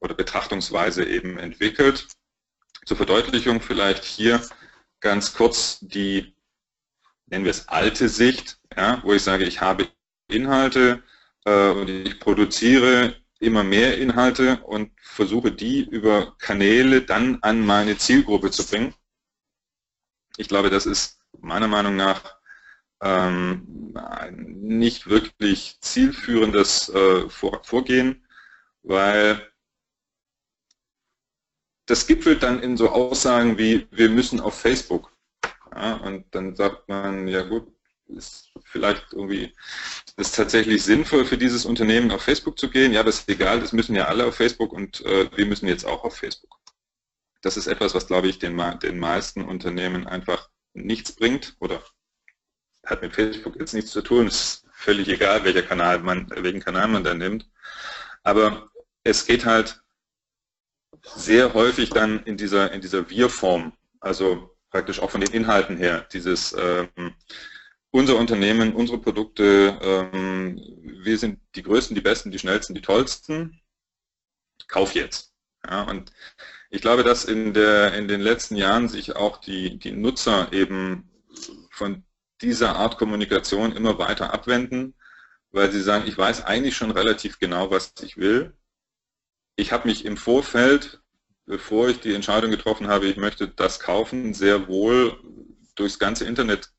oder 0.00 0.14
Betrachtungsweise 0.14 1.04
eben 1.04 1.38
entwickelt. 1.38 2.08
Zur 2.86 2.96
Verdeutlichung 2.96 3.60
vielleicht 3.60 4.04
hier 4.04 4.40
ganz 5.00 5.34
kurz 5.34 5.78
die, 5.80 6.34
nennen 7.26 7.44
wir 7.44 7.50
es 7.50 7.68
alte 7.68 8.08
Sicht, 8.08 8.58
ja, 8.76 9.00
wo 9.04 9.12
ich 9.12 9.22
sage, 9.22 9.44
ich 9.44 9.60
habe 9.60 9.88
Inhalte 10.28 11.02
äh, 11.44 11.70
und 11.70 11.88
ich 11.88 12.20
produziere 12.20 13.16
immer 13.38 13.64
mehr 13.64 13.98
Inhalte 13.98 14.60
und 14.64 14.92
versuche 15.00 15.50
die 15.50 15.82
über 15.82 16.36
Kanäle 16.38 17.02
dann 17.02 17.42
an 17.42 17.64
meine 17.64 17.96
Zielgruppe 17.96 18.50
zu 18.50 18.66
bringen. 18.66 18.94
Ich 20.36 20.48
glaube, 20.48 20.70
das 20.70 20.86
ist 20.86 21.20
meiner 21.38 21.68
Meinung 21.68 21.96
nach 21.96 22.39
ähm, 23.00 23.92
ein 23.94 24.60
nicht 24.60 25.08
wirklich 25.08 25.78
zielführendes 25.80 26.88
äh, 26.90 27.28
Vor 27.28 27.62
Vorgehen, 27.64 28.26
weil 28.82 29.50
das 31.86 32.06
gipfelt 32.06 32.42
dann 32.42 32.62
in 32.62 32.76
so 32.76 32.90
Aussagen 32.90 33.58
wie, 33.58 33.88
wir 33.90 34.10
müssen 34.10 34.40
auf 34.40 34.58
Facebook. 34.58 35.12
Ja, 35.74 35.94
und 35.96 36.24
dann 36.34 36.54
sagt 36.54 36.88
man, 36.88 37.26
ja 37.28 37.42
gut, 37.42 37.66
ist 38.06 38.50
vielleicht 38.64 39.12
irgendwie 39.12 39.54
ist 40.16 40.36
tatsächlich 40.36 40.82
sinnvoll 40.82 41.24
für 41.24 41.38
dieses 41.38 41.64
Unternehmen 41.64 42.10
auf 42.10 42.22
Facebook 42.22 42.58
zu 42.58 42.70
gehen. 42.70 42.92
Ja, 42.92 43.02
das 43.02 43.20
ist 43.20 43.28
egal, 43.28 43.60
das 43.60 43.72
müssen 43.72 43.94
ja 43.94 44.06
alle 44.06 44.26
auf 44.26 44.34
Facebook 44.34 44.72
und 44.72 45.04
äh, 45.04 45.30
wir 45.36 45.46
müssen 45.46 45.66
jetzt 45.66 45.84
auch 45.84 46.04
auf 46.04 46.16
Facebook. 46.16 46.58
Das 47.42 47.56
ist 47.56 47.66
etwas, 47.66 47.94
was, 47.94 48.06
glaube 48.06 48.28
ich, 48.28 48.38
den, 48.38 48.60
den 48.82 48.98
meisten 48.98 49.44
Unternehmen 49.44 50.06
einfach 50.06 50.50
nichts 50.74 51.12
bringt 51.12 51.56
oder 51.60 51.82
hat 52.90 53.02
mit 53.02 53.14
Facebook 53.14 53.56
jetzt 53.58 53.74
nichts 53.74 53.90
zu 53.92 54.02
tun. 54.02 54.26
Es 54.26 54.34
ist 54.34 54.66
völlig 54.72 55.08
egal, 55.08 55.44
welcher 55.44 55.62
Kanal 55.62 56.00
man, 56.00 56.28
welchen 56.30 56.60
Kanal 56.60 56.88
man 56.88 57.04
da 57.04 57.14
nimmt. 57.14 57.48
Aber 58.22 58.70
es 59.04 59.26
geht 59.26 59.44
halt 59.44 59.80
sehr 61.02 61.54
häufig 61.54 61.90
dann 61.90 62.24
in 62.24 62.36
dieser, 62.36 62.72
in 62.72 62.80
dieser 62.80 63.08
Wir-Form, 63.08 63.72
also 64.00 64.56
praktisch 64.70 65.00
auch 65.00 65.10
von 65.10 65.20
den 65.20 65.32
Inhalten 65.32 65.76
her, 65.76 66.06
dieses 66.12 66.54
ähm, 66.58 67.14
unser 67.90 68.16
Unternehmen, 68.16 68.74
unsere 68.74 68.98
Produkte, 68.98 69.78
ähm, 69.82 70.60
wir 71.02 71.18
sind 71.18 71.40
die 71.56 71.62
Größten, 71.62 71.94
die 71.94 72.00
Besten, 72.00 72.30
die 72.30 72.38
Schnellsten, 72.38 72.74
die 72.74 72.82
Tollsten, 72.82 73.60
kauf 74.68 74.94
jetzt. 74.94 75.32
Ja, 75.68 75.82
und 75.82 76.12
ich 76.70 76.80
glaube, 76.80 77.02
dass 77.02 77.24
in, 77.24 77.52
der, 77.52 77.94
in 77.94 78.08
den 78.08 78.20
letzten 78.20 78.56
Jahren 78.56 78.88
sich 78.88 79.16
auch 79.16 79.38
die, 79.38 79.78
die 79.78 79.92
Nutzer 79.92 80.52
eben 80.52 81.10
von 81.70 82.04
dieser 82.42 82.76
Art 82.76 82.98
Kommunikation 82.98 83.72
immer 83.72 83.98
weiter 83.98 84.32
abwenden, 84.32 84.94
weil 85.50 85.70
sie 85.70 85.82
sagen, 85.82 86.06
ich 86.06 86.16
weiß 86.16 86.44
eigentlich 86.44 86.76
schon 86.76 86.90
relativ 86.90 87.38
genau, 87.38 87.70
was 87.70 87.94
ich 88.02 88.16
will. 88.16 88.56
Ich 89.56 89.72
habe 89.72 89.88
mich 89.88 90.04
im 90.04 90.16
Vorfeld, 90.16 91.00
bevor 91.46 91.88
ich 91.88 92.00
die 92.00 92.14
Entscheidung 92.14 92.50
getroffen 92.50 92.88
habe, 92.88 93.06
ich 93.06 93.16
möchte 93.16 93.48
das 93.48 93.80
kaufen, 93.80 94.32
sehr 94.34 94.68
wohl 94.68 95.18
durchs 95.74 95.98
ganze 95.98 96.24
Internet 96.24 96.70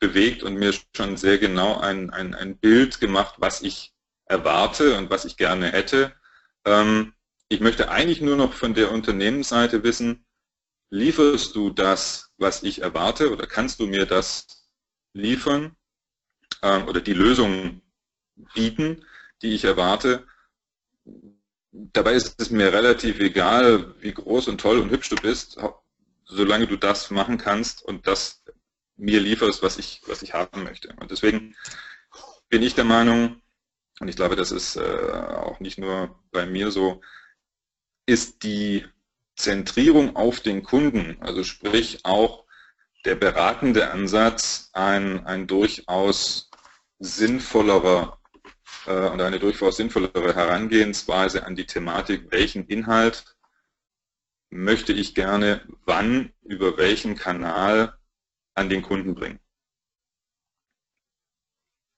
bewegt 0.00 0.42
und 0.42 0.56
mir 0.56 0.74
schon 0.94 1.16
sehr 1.16 1.38
genau 1.38 1.78
ein, 1.78 2.10
ein, 2.10 2.34
ein 2.34 2.58
Bild 2.58 3.00
gemacht, 3.00 3.36
was 3.38 3.62
ich 3.62 3.94
erwarte 4.26 4.98
und 4.98 5.10
was 5.10 5.24
ich 5.24 5.36
gerne 5.36 5.70
hätte. 5.72 6.12
Ähm, 6.64 7.14
ich 7.48 7.60
möchte 7.60 7.90
eigentlich 7.90 8.20
nur 8.20 8.36
noch 8.36 8.52
von 8.52 8.74
der 8.74 8.90
Unternehmensseite 8.90 9.82
wissen, 9.84 10.26
lieferst 10.90 11.54
du 11.54 11.70
das, 11.70 12.32
was 12.38 12.62
ich 12.62 12.82
erwarte 12.82 13.32
oder 13.32 13.46
kannst 13.46 13.80
du 13.80 13.86
mir 13.86 14.06
das 14.06 14.63
liefern 15.14 15.74
ähm, 16.62 16.86
oder 16.88 17.00
die 17.00 17.14
Lösung 17.14 17.80
bieten, 18.52 19.04
die 19.42 19.54
ich 19.54 19.64
erwarte. 19.64 20.26
Dabei 21.72 22.12
ist 22.14 22.40
es 22.40 22.50
mir 22.50 22.72
relativ 22.72 23.18
egal, 23.20 23.94
wie 24.00 24.12
groß 24.12 24.48
und 24.48 24.60
toll 24.60 24.78
und 24.78 24.90
hübsch 24.90 25.08
du 25.08 25.16
bist, 25.16 25.56
solange 26.24 26.66
du 26.66 26.76
das 26.76 27.10
machen 27.10 27.38
kannst 27.38 27.82
und 27.82 28.06
das 28.06 28.42
mir 28.96 29.20
lieferst, 29.20 29.62
was 29.62 29.78
ich, 29.78 30.02
was 30.06 30.22
ich 30.22 30.34
haben 30.34 30.62
möchte. 30.62 30.94
Und 31.00 31.10
deswegen 31.10 31.56
bin 32.48 32.62
ich 32.62 32.74
der 32.74 32.84
Meinung, 32.84 33.42
und 34.00 34.08
ich 34.08 34.16
glaube, 34.16 34.36
das 34.36 34.52
ist 34.52 34.76
äh, 34.76 34.80
auch 34.80 35.60
nicht 35.60 35.78
nur 35.78 36.20
bei 36.30 36.46
mir 36.46 36.70
so, 36.70 37.00
ist 38.06 38.42
die 38.42 38.84
Zentrierung 39.36 40.14
auf 40.14 40.40
den 40.40 40.62
Kunden, 40.62 41.16
also 41.20 41.42
sprich 41.42 42.04
auch 42.04 42.43
der 43.04 43.14
beratende 43.16 43.90
Ansatz, 43.90 44.70
ein, 44.72 45.26
ein 45.26 45.46
durchaus 45.46 46.50
sinnvollerer 46.98 48.18
äh, 48.86 49.08
und 49.08 49.20
eine 49.20 49.38
durchaus 49.38 49.76
sinnvollere 49.76 50.34
Herangehensweise 50.34 51.46
an 51.46 51.56
die 51.56 51.66
Thematik, 51.66 52.30
welchen 52.30 52.66
Inhalt 52.66 53.24
möchte 54.50 54.92
ich 54.92 55.14
gerne 55.14 55.66
wann, 55.84 56.32
über 56.42 56.76
welchen 56.76 57.16
Kanal 57.16 57.98
an 58.54 58.68
den 58.68 58.82
Kunden 58.82 59.14
bringen. 59.14 59.40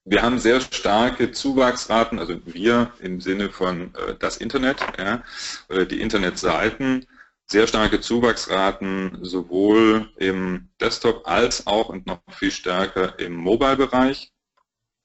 Wir 0.09 0.23
haben 0.23 0.39
sehr 0.39 0.61
starke 0.61 1.31
Zuwachsraten, 1.31 2.17
also 2.17 2.39
wir 2.45 2.93
im 2.99 3.19
Sinne 3.19 3.49
von 3.49 3.93
äh, 3.95 4.15
das 4.17 4.37
Internet 4.37 4.79
ja, 4.97 5.23
oder 5.69 5.85
die 5.85 6.01
Internetseiten, 6.01 7.05
sehr 7.49 7.67
starke 7.67 8.01
Zuwachsraten 8.01 9.19
sowohl 9.23 10.11
im 10.17 10.69
Desktop 10.81 11.27
als 11.27 11.65
auch 11.65 11.89
und 11.89 12.05
noch 12.05 12.21
viel 12.29 12.51
stärker 12.51 13.17
im 13.19 13.33
Mobile-Bereich. 13.35 14.33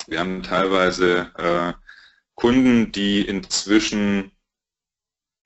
Wir 0.08 0.18
haben 0.18 0.42
teilweise 0.42 1.30
äh, 1.36 1.72
Kunden, 2.34 2.90
die 2.90 3.22
inzwischen 3.22 4.32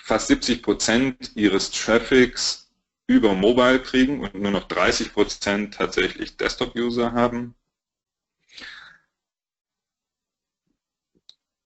fast 0.03 0.29
70 0.29 0.63
Prozent 0.63 1.33
ihres 1.35 1.71
Traffics 1.71 2.73
über 3.07 3.35
Mobile 3.35 3.81
kriegen 3.81 4.21
und 4.21 4.35
nur 4.35 4.51
noch 4.51 4.67
30 4.67 5.13
Prozent 5.13 5.75
tatsächlich 5.75 6.37
Desktop-User 6.37 7.13
haben. 7.13 7.55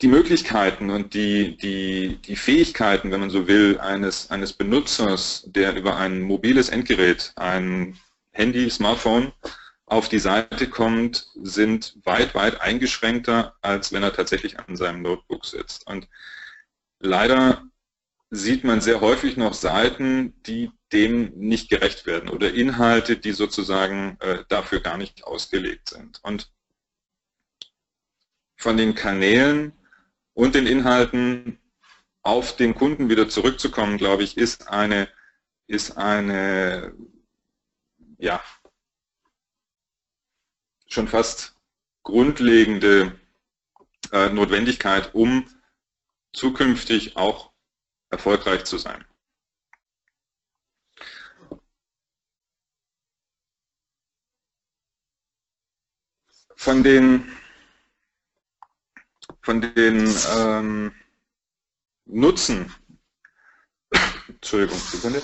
Die 0.03 0.09
Möglichkeiten 0.09 0.91
und 0.91 1.13
die, 1.13 1.57
die, 1.57 2.17
die 2.17 2.37
Fähigkeiten, 2.37 3.11
wenn 3.11 3.21
man 3.21 3.31
so 3.31 3.47
will, 3.47 3.79
eines, 3.79 4.31
eines 4.31 4.53
Benutzers, 4.53 5.45
der 5.47 5.77
über 5.77 5.97
ein 5.97 6.23
mobiles 6.23 6.71
Endgerät, 6.71 7.33
ein 7.37 7.99
Handy, 8.33 8.71
Smartphone, 8.71 9.33
auf 9.85 10.09
die 10.09 10.21
Seite 10.21 10.69
kommt, 10.69 11.27
sind 11.43 11.97
weit, 12.05 12.35
weit 12.35 12.61
eingeschränkter, 12.61 13.57
als 13.61 13.93
wenn 13.93 14.03
er 14.03 14.13
tatsächlich 14.13 14.59
an 14.59 14.77
seinem 14.77 15.03
Notebook 15.03 15.45
sitzt. 15.45 15.87
Und 15.87 16.09
leider 17.01 17.65
sieht 18.31 18.65
man 18.65 18.81
sehr 18.81 19.01
häufig 19.01 19.37
noch 19.37 19.53
Seiten, 19.53 20.41
die 20.45 20.71
dem 20.93 21.33
nicht 21.37 21.69
gerecht 21.69 22.07
werden 22.07 22.31
oder 22.31 22.55
Inhalte, 22.55 23.17
die 23.17 23.33
sozusagen 23.33 24.17
äh, 24.21 24.45
dafür 24.49 24.81
gar 24.81 24.97
nicht 24.97 25.25
ausgelegt 25.25 25.91
sind. 25.91 26.21
Und 26.23 26.51
von 28.57 28.77
den 28.77 28.95
Kanälen, 28.95 29.73
und 30.35 30.55
den 30.55 30.67
Inhalten 30.67 31.59
auf 32.23 32.57
den 32.57 32.75
Kunden 32.75 33.09
wieder 33.09 33.29
zurückzukommen, 33.29 33.97
glaube 33.99 34.23
ich, 34.23 34.37
ist 34.37 34.69
eine, 34.69 35.09
ist 35.67 35.97
eine 35.97 36.95
ja, 38.19 38.43
schon 40.87 41.09
fast 41.09 41.55
grundlegende 42.03 43.19
äh, 44.13 44.29
Notwendigkeit, 44.29 45.15
um 45.15 45.47
zukünftig 46.33 47.17
auch 47.17 47.53
erfolgreich 48.11 48.65
zu 48.65 48.79
sein. 48.79 49.05
Von 56.57 56.83
den 56.83 57.40
von 59.51 59.61
den 59.75 60.15
ähm, 60.37 60.95
Nutzen, 62.05 62.73
Entschuldigung, 64.29 64.79
Sekunde. 64.79 65.21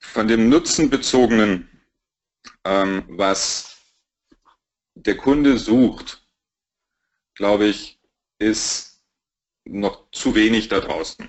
Von 0.00 0.26
dem 0.26 0.48
Nutzenbezogenen, 0.48 1.70
ähm, 2.64 3.04
was 3.10 3.78
der 4.96 5.16
Kunde 5.16 5.56
sucht, 5.56 6.26
glaube 7.36 7.66
ich, 7.66 8.00
ist 8.40 9.04
noch 9.66 10.10
zu 10.10 10.34
wenig 10.34 10.66
da 10.66 10.80
draußen. 10.80 11.28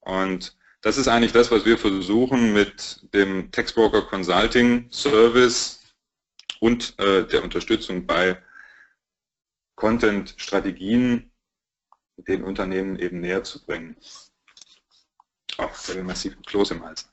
Und 0.00 0.56
Das 0.80 0.96
ist 0.98 1.08
eigentlich 1.08 1.32
das, 1.32 1.50
was 1.50 1.64
wir 1.66 1.76
versuchen 1.76 2.52
mit 2.54 3.00
dem 3.12 3.50
Textbroker 3.50 4.02
Consulting 4.02 4.88
Service 4.92 5.85
und 6.60 6.98
äh, 6.98 7.26
der 7.26 7.42
Unterstützung 7.42 8.06
bei 8.06 8.42
Content-Strategien 9.76 11.30
den 12.16 12.44
Unternehmen 12.44 12.98
eben 12.98 13.20
näher 13.20 13.44
zu 13.44 13.64
bringen. 13.64 13.96
Oh, 15.58 15.68
sehr 15.72 16.02
massiv 16.02 16.36
Kloß 16.46 16.72
im 16.72 16.84
Hals. 16.84 17.10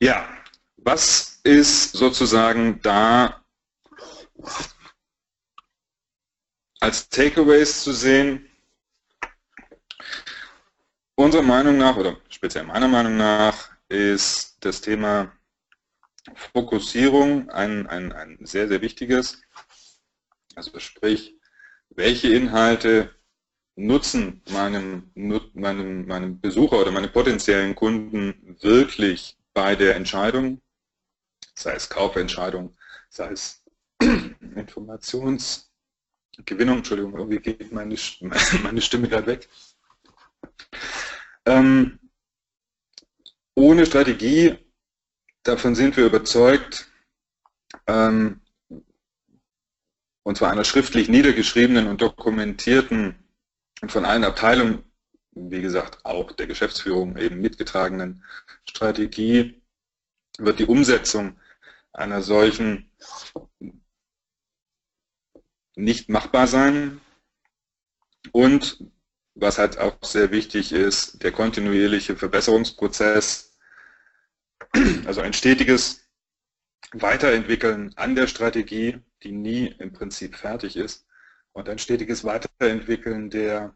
Ja, 0.00 0.28
was 0.76 1.40
ist 1.42 1.92
sozusagen 1.92 2.80
da 2.82 3.42
als 6.80 7.08
Takeaways 7.08 7.82
zu 7.82 7.92
sehen? 7.92 8.48
Unserer 11.14 11.42
Meinung 11.42 11.78
nach, 11.78 11.96
oder 11.96 12.18
speziell 12.28 12.64
meiner 12.64 12.88
Meinung 12.88 13.16
nach, 13.16 13.70
ist 13.88 14.58
das 14.60 14.82
Thema 14.82 15.35
Fokussierung 16.34 17.50
ein, 17.50 17.86
ein, 17.86 18.12
ein 18.12 18.38
sehr, 18.44 18.68
sehr 18.68 18.80
wichtiges. 18.82 19.40
Also 20.54 20.78
sprich, 20.78 21.36
welche 21.90 22.28
Inhalte 22.34 23.14
nutzen 23.76 24.42
meinem, 24.50 25.10
meinem, 25.54 26.06
meinem 26.06 26.40
Besucher 26.40 26.80
oder 26.80 26.90
meinem 26.90 27.12
potenziellen 27.12 27.74
Kunden 27.74 28.56
wirklich 28.60 29.36
bei 29.52 29.76
der 29.76 29.96
Entscheidung, 29.96 30.60
sei 31.54 31.74
es 31.74 31.88
Kaufentscheidung, 31.88 32.74
sei 33.10 33.32
es 33.32 33.62
Informationsgewinnung, 34.00 35.68
Entschuldigung, 36.78 37.16
irgendwie 37.16 37.40
geht 37.40 37.72
meine, 37.72 37.96
meine 38.62 38.80
Stimme 38.80 39.08
gerade 39.08 39.26
weg. 39.26 39.48
Ähm, 41.44 41.98
ohne 43.54 43.86
Strategie, 43.86 44.65
davon 45.46 45.74
sind 45.74 45.96
wir 45.96 46.06
überzeugt, 46.06 46.90
ähm, 47.86 48.40
und 50.22 50.36
zwar 50.36 50.50
einer 50.50 50.64
schriftlich 50.64 51.08
niedergeschriebenen 51.08 51.86
und 51.86 52.00
dokumentierten 52.00 53.14
und 53.80 53.92
von 53.92 54.04
allen 54.04 54.24
Abteilungen, 54.24 54.82
wie 55.32 55.60
gesagt, 55.60 56.04
auch 56.04 56.32
der 56.32 56.46
Geschäftsführung 56.46 57.16
eben 57.16 57.40
mitgetragenen 57.40 58.24
Strategie, 58.68 59.62
wird 60.38 60.58
die 60.58 60.64
Umsetzung 60.66 61.38
einer 61.92 62.22
solchen 62.22 62.90
nicht 65.76 66.08
machbar 66.08 66.46
sein. 66.46 67.00
Und 68.32 68.84
was 69.34 69.58
halt 69.58 69.78
auch 69.78 69.96
sehr 70.02 70.30
wichtig 70.30 70.72
ist, 70.72 71.22
der 71.22 71.32
kontinuierliche 71.32 72.16
Verbesserungsprozess, 72.16 73.45
also 75.06 75.20
ein 75.20 75.32
stetiges 75.32 76.08
Weiterentwickeln 76.92 77.92
an 77.96 78.14
der 78.14 78.26
Strategie, 78.26 78.98
die 79.22 79.32
nie 79.32 79.66
im 79.78 79.92
Prinzip 79.92 80.36
fertig 80.36 80.76
ist, 80.76 81.06
und 81.52 81.68
ein 81.68 81.78
stetiges 81.78 82.24
Weiterentwickeln 82.24 83.30
der 83.30 83.74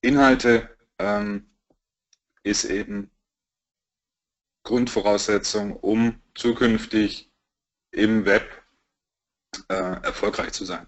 Inhalte 0.00 0.76
ähm, 0.98 1.50
ist 2.42 2.64
eben 2.64 3.10
Grundvoraussetzung, 4.62 5.76
um 5.76 6.22
zukünftig 6.34 7.30
im 7.90 8.24
Web 8.24 8.62
äh, 9.68 9.74
erfolgreich 9.74 10.52
zu 10.52 10.64
sein. 10.64 10.86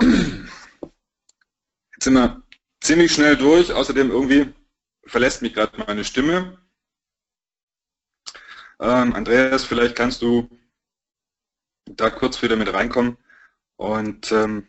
Jetzt 0.00 2.04
sind 2.04 2.14
wir 2.14 2.42
ziemlich 2.80 3.12
schnell 3.12 3.36
durch, 3.36 3.72
außerdem 3.72 4.10
irgendwie 4.10 4.52
verlässt 5.06 5.42
mich 5.42 5.54
gerade 5.54 5.78
meine 5.78 6.04
Stimme. 6.04 6.63
Ähm, 8.84 9.14
Andreas, 9.14 9.64
vielleicht 9.64 9.96
kannst 9.96 10.20
du 10.20 10.46
da 11.86 12.10
kurz 12.10 12.42
wieder 12.42 12.56
mit 12.56 12.70
reinkommen 12.70 13.16
und 13.76 14.30
ähm, 14.30 14.66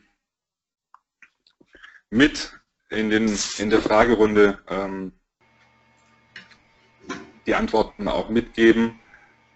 mit 2.09 2.57
in, 2.89 3.09
den, 3.09 3.37
in 3.57 3.69
der 3.69 3.81
Fragerunde 3.81 4.59
ähm, 4.69 5.11
die 7.45 7.55
Antworten 7.55 8.07
auch 8.07 8.29
mitgeben, 8.29 8.97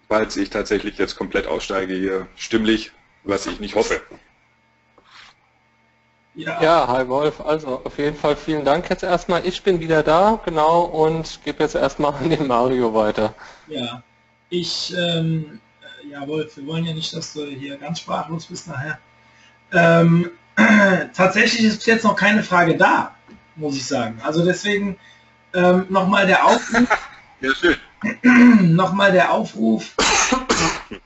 falls 0.09 0.35
ich 0.35 0.49
tatsächlich 0.49 0.97
jetzt 0.97 1.15
komplett 1.15 1.47
aussteige 1.47 1.93
hier 1.93 2.27
stimmlich, 2.35 2.91
was 3.23 3.47
ich 3.47 3.61
nicht 3.61 3.75
hoffe. 3.75 4.01
Ja. 6.35 6.61
ja, 6.61 6.87
hi 6.89 7.07
Wolf, 7.07 7.39
also 7.39 7.81
auf 7.85 7.97
jeden 7.97 8.17
Fall 8.17 8.35
vielen 8.35 8.65
Dank 8.65 8.89
jetzt 8.89 9.03
erstmal. 9.03 9.45
Ich 9.45 9.63
bin 9.63 9.79
wieder 9.79 10.03
da, 10.03 10.41
genau, 10.43 10.81
und 10.81 11.39
gebe 11.45 11.63
jetzt 11.63 11.75
erstmal 11.75 12.13
an 12.15 12.29
den 12.29 12.45
Mario 12.45 12.93
weiter. 12.93 13.33
Ja, 13.67 14.03
ich, 14.49 14.93
ähm, 14.97 15.59
äh, 15.81 16.09
ja 16.09 16.27
Wolf, 16.27 16.57
wir 16.57 16.65
wollen 16.65 16.85
ja 16.85 16.93
nicht, 16.93 17.13
dass 17.13 17.33
du 17.33 17.45
hier 17.45 17.77
ganz 17.77 17.99
sprachlos 17.99 18.47
bist 18.47 18.67
nachher. 18.67 18.99
Ähm, 19.71 20.31
tatsächlich 21.13 21.63
ist 21.63 21.77
bis 21.77 21.85
jetzt 21.85 22.03
noch 22.03 22.15
keine 22.15 22.43
Frage 22.43 22.77
da, 22.77 23.15
muss 23.55 23.75
ich 23.75 23.85
sagen. 23.85 24.19
Also 24.23 24.43
deswegen 24.43 24.97
ähm, 25.53 25.85
nochmal 25.89 26.27
der 26.27 26.45
Aufruf. 26.45 26.89
ja, 27.41 27.51
nochmal 28.61 29.11
der 29.11 29.31
Aufruf 29.33 29.95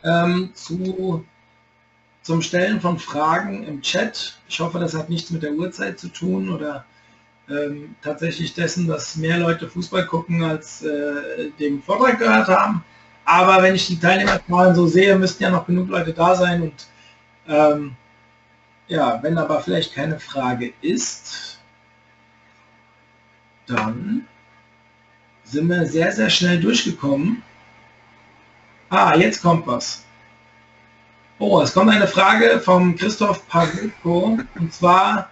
ähm, 0.03 0.51
zu, 0.53 1.25
zum 2.21 2.41
Stellen 2.41 2.81
von 2.81 2.99
Fragen 2.99 3.63
im 3.63 3.81
Chat. 3.81 4.37
Ich 4.47 4.59
hoffe, 4.59 4.79
das 4.79 4.93
hat 4.93 5.09
nichts 5.09 5.31
mit 5.31 5.43
der 5.43 5.53
Uhrzeit 5.53 5.99
zu 5.99 6.09
tun 6.09 6.49
oder 6.49 6.85
ähm, 7.49 7.95
tatsächlich 8.01 8.53
dessen, 8.53 8.87
dass 8.87 9.15
mehr 9.15 9.37
Leute 9.37 9.67
Fußball 9.67 10.05
gucken, 10.05 10.43
als 10.43 10.81
äh, 10.83 11.49
den 11.59 11.81
Vortrag 11.81 12.19
gehört 12.19 12.47
haben. 12.47 12.83
Aber 13.25 13.63
wenn 13.63 13.75
ich 13.75 13.87
die 13.87 13.99
Teilnehmerzahlen 13.99 14.75
so 14.75 14.87
sehe, 14.87 15.17
müssten 15.17 15.43
ja 15.43 15.49
noch 15.49 15.65
genug 15.65 15.89
Leute 15.89 16.13
da 16.13 16.35
sein 16.35 16.61
und 16.63 16.87
ähm, 17.47 17.95
ja, 18.87 19.19
wenn 19.23 19.37
aber 19.37 19.61
vielleicht 19.61 19.93
keine 19.93 20.19
Frage 20.19 20.73
ist, 20.81 21.59
dann 23.65 24.27
sind 25.43 25.67
wir 25.67 25.85
sehr, 25.85 26.11
sehr 26.11 26.29
schnell 26.29 26.59
durchgekommen. 26.59 27.43
Ah, 28.89 29.15
jetzt 29.15 29.41
kommt 29.41 29.65
was. 29.67 30.03
Oh, 31.39 31.61
es 31.61 31.73
kommt 31.73 31.91
eine 31.91 32.07
Frage 32.07 32.59
vom 32.59 32.95
Christoph 32.95 33.47
Pavliko 33.47 34.37
und 34.55 34.73
zwar 34.73 35.29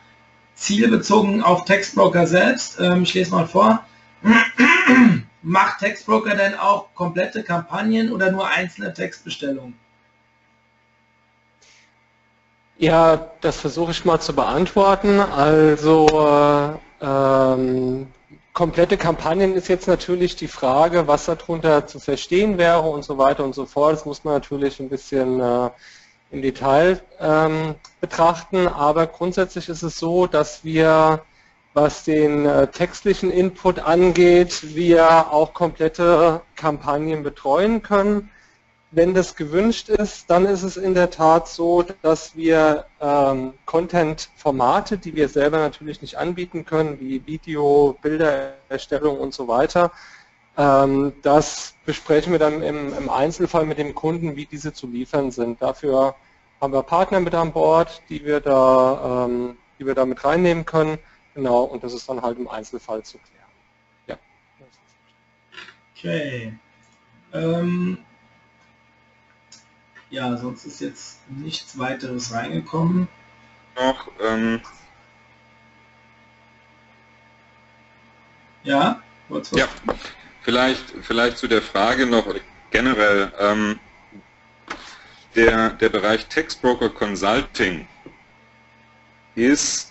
zielbezogen 0.56 1.44
auf 1.44 1.66
Textbroker 1.66 2.26
selbst. 2.28 2.80
Ähm, 2.80 3.04
ich 3.04 3.14
lese 3.14 3.32
mal 3.32 3.48
vor. 3.48 3.86
Macht 5.42 5.80
Textbroker 5.80 6.36
denn 6.36 6.56
auch 6.56 6.94
komplette 6.94 7.44
Kampagnen 7.44 8.12
oder 8.12 8.32
nur 8.32 8.48
einzelne 8.48 8.94
Textbestellungen? 8.94 9.78
Ja, 12.78 13.32
das 13.42 13.60
versuche 13.60 13.92
ich 13.92 14.06
mal 14.06 14.20
zu 14.20 14.34
beantworten. 14.34 15.20
Also 15.20 16.08
äh, 16.08 17.06
ähm, 17.06 18.08
komplette 18.54 18.98
Kampagnen 18.98 19.56
ist 19.56 19.68
jetzt 19.68 19.88
natürlich 19.88 20.36
die 20.36 20.48
Frage, 20.48 21.08
was 21.08 21.26
darunter 21.26 21.86
zu 21.88 22.00
verstehen 22.00 22.58
wäre 22.58 22.82
und 22.82 23.04
so 23.04 23.18
weiter 23.18 23.44
und 23.44 23.54
so 23.54 23.66
fort. 23.66 23.94
Das 23.94 24.06
muss 24.06 24.24
man 24.24 24.34
natürlich 24.34 24.80
ein 24.80 24.90
bisschen 24.90 25.40
äh, 25.40 25.70
im 26.32 26.42
Detail 26.42 27.02
ähm, 27.20 27.76
betrachten, 28.00 28.68
aber 28.68 29.06
grundsätzlich 29.08 29.70
ist 29.70 29.84
es 29.84 29.98
so, 29.98 30.28
dass 30.28 30.64
wir, 30.64 31.24
was 31.74 32.04
den 32.04 32.46
äh, 32.46 32.68
textlichen 32.68 33.32
Input 33.32 33.80
angeht, 33.80 34.76
wir 34.76 35.32
auch 35.32 35.54
komplette 35.54 36.42
Kampagnen 36.56 37.24
betreuen 37.24 37.82
können. 37.82 38.30
Wenn 38.94 39.14
das 39.14 39.38
gewünscht 39.38 39.88
ist, 39.88 40.30
dann 40.30 40.46
ist 40.46 40.64
es 40.64 40.76
in 40.76 40.94
der 40.94 41.10
Tat 41.10 41.48
so, 41.48 41.86
dass 42.02 42.36
wir 42.36 42.86
ähm, 43.00 43.54
Content-Formate, 43.66 44.98
die 44.98 45.16
wir 45.16 45.30
selber 45.30 45.60
natürlich 45.60 46.02
nicht 46.02 46.18
anbieten 46.18 46.66
können, 46.66 47.00
wie 47.00 47.26
Video, 47.26 47.98
Bildererstellung 48.02 49.18
und 49.18 49.34
so 49.34 49.48
weiter, 49.48 49.92
ähm, 50.58 51.14
das 51.22 51.76
besprechen 51.86 52.34
wir 52.34 52.40
dann 52.40 52.62
im, 52.62 52.94
im, 52.94 53.10
Einzelfall 53.10 53.66
mit 53.66 53.78
dem 53.78 53.96
Kunden, 53.96 54.36
wie 54.36 54.46
diese 54.46 54.74
zu 54.74 54.88
liefern 54.88 55.32
sind. 55.32 55.62
Dafür 55.62 56.16
haben 56.60 56.74
wir 56.74 56.84
Partner 56.84 57.22
mit 57.22 57.34
an 57.34 57.54
Bord, 57.54 58.02
die 58.10 58.26
wir 58.26 58.42
da, 58.42 59.26
ähm, 59.26 59.58
die 59.80 59.86
wir 59.86 59.96
da 59.96 60.06
mit 60.06 60.24
reinnehmen 60.26 60.66
können. 60.66 61.00
Genau, 61.34 61.64
und 61.64 61.84
das 61.84 61.94
ist 61.94 62.08
dann 62.10 62.22
halt 62.22 62.38
im 62.38 62.48
Einzelfall 62.48 63.04
zu 63.04 63.18
klären. 63.18 63.50
Ja. 64.08 64.18
Okay. 65.96 66.58
Ähm, 67.34 67.98
ja, 70.10 70.36
sonst 70.36 70.66
ist 70.66 70.82
jetzt 70.82 71.20
nichts 71.30 71.78
weiteres 71.78 72.34
reingekommen. 72.34 73.08
Noch, 73.76 74.12
ähm, 74.22 74.62
ja, 78.64 79.02
ja, 79.54 79.68
vielleicht, 80.42 80.90
vielleicht 81.02 81.38
zu 81.38 81.48
der 81.48 81.62
Frage 81.62 82.06
noch 82.06 82.26
generell, 82.70 83.32
ähm, 83.40 83.80
der, 85.36 85.70
der 85.70 85.90
Bereich 85.90 86.26
Textbroker 86.28 86.90
Consulting 86.90 87.88
ist, 89.36 89.91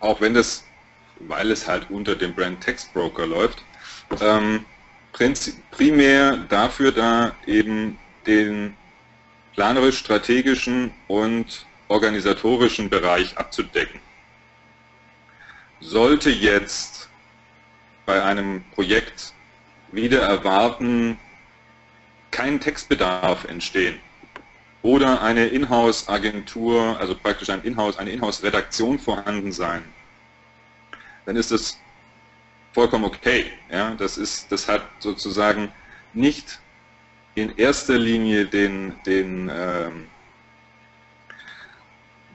auch 0.00 0.20
wenn 0.20 0.34
das 0.34 0.64
weil 1.20 1.50
es 1.50 1.66
halt 1.66 1.90
unter 1.90 2.14
dem 2.14 2.34
Brand 2.34 2.60
Text 2.60 2.92
Broker 2.92 3.26
läuft, 3.26 3.64
ähm, 4.20 4.64
primär 5.70 6.36
dafür 6.48 6.92
da, 6.92 7.34
eben 7.46 7.98
den 8.26 8.76
planerisch-strategischen 9.54 10.92
und 11.08 11.66
organisatorischen 11.88 12.88
Bereich 12.88 13.36
abzudecken. 13.36 14.00
Sollte 15.80 16.30
jetzt 16.30 17.08
bei 18.06 18.22
einem 18.22 18.64
Projekt 18.72 19.32
wieder 19.90 20.20
erwarten 20.22 21.18
kein 22.30 22.60
Textbedarf 22.60 23.44
entstehen 23.44 23.98
oder 24.88 25.20
eine 25.20 25.48
Inhouse-Agentur, 25.48 26.98
also 26.98 27.14
praktisch 27.14 27.50
ein 27.50 27.62
Inhouse, 27.62 27.98
eine 27.98 28.08
Inhouse-Redaktion 28.08 28.98
vorhanden 28.98 29.52
sein, 29.52 29.84
dann 31.26 31.36
ist 31.36 31.50
das 31.50 31.78
vollkommen 32.72 33.04
okay. 33.04 33.52
Ja? 33.70 33.90
Das, 33.96 34.16
ist, 34.16 34.50
das 34.50 34.66
hat 34.66 34.82
sozusagen 35.00 35.70
nicht 36.14 36.58
in 37.34 37.54
erster 37.58 37.98
Linie 37.98 38.46
den, 38.46 38.94
den, 39.04 39.50
ähm, 39.54 40.06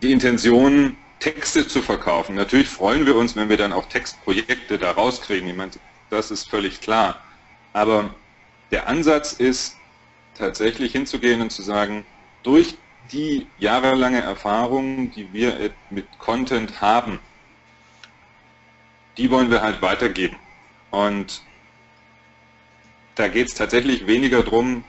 die 0.04 0.12
Intention, 0.12 0.96
Texte 1.20 1.68
zu 1.68 1.82
verkaufen. 1.82 2.36
Natürlich 2.36 2.70
freuen 2.70 3.08
wir 3.08 3.16
uns, 3.16 3.36
wenn 3.36 3.50
wir 3.50 3.58
dann 3.58 3.74
auch 3.74 3.88
Textprojekte 3.88 4.78
da 4.78 4.92
rauskriegen. 4.92 5.50
Ich 5.50 5.56
meine, 5.56 5.72
das 6.12 6.30
ist 6.30 6.48
völlig 6.52 6.82
klar. 6.82 7.20
Aber 7.72 8.13
der 8.70 8.88
Ansatz 8.88 9.34
ist 9.34 9.76
tatsächlich 10.38 10.92
hinzugehen 10.92 11.42
und 11.42 11.52
zu 11.52 11.63
sagen, 11.63 12.06
durch 12.44 12.78
die 13.12 13.48
jahrelange 13.58 14.22
Erfahrung, 14.22 15.12
die 15.12 15.32
wir 15.34 15.72
mit 15.90 16.06
Content 16.20 16.82
haben, 16.82 17.20
die 19.18 19.30
wollen 19.30 19.52
wir 19.52 19.62
halt 19.62 19.82
weitergeben. 19.82 20.38
Und 20.92 21.42
da 23.16 23.28
geht 23.28 23.48
es 23.48 23.54
tatsächlich 23.54 24.08
weniger 24.08 24.44
darum, 24.44 24.84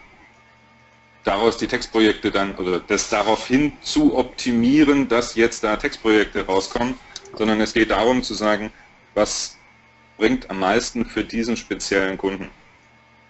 daraus 1.24 1.56
die 1.56 1.66
Textprojekte 1.66 2.30
dann 2.30 2.54
oder 2.56 2.80
das 2.80 3.08
daraufhin 3.08 3.72
zu 3.82 4.16
optimieren, 4.16 5.08
dass 5.08 5.34
jetzt 5.34 5.64
da 5.64 5.76
Textprojekte 5.76 6.46
rauskommen, 6.46 6.94
sondern 7.36 7.60
es 7.60 7.72
geht 7.72 7.90
darum 7.90 8.22
zu 8.22 8.34
sagen, 8.34 8.72
was 9.14 9.58
bringt 10.16 10.48
am 10.50 10.60
meisten 10.60 11.04
für 11.04 11.24
diesen 11.24 11.56
speziellen 11.56 12.18
Kunden. 12.18 12.50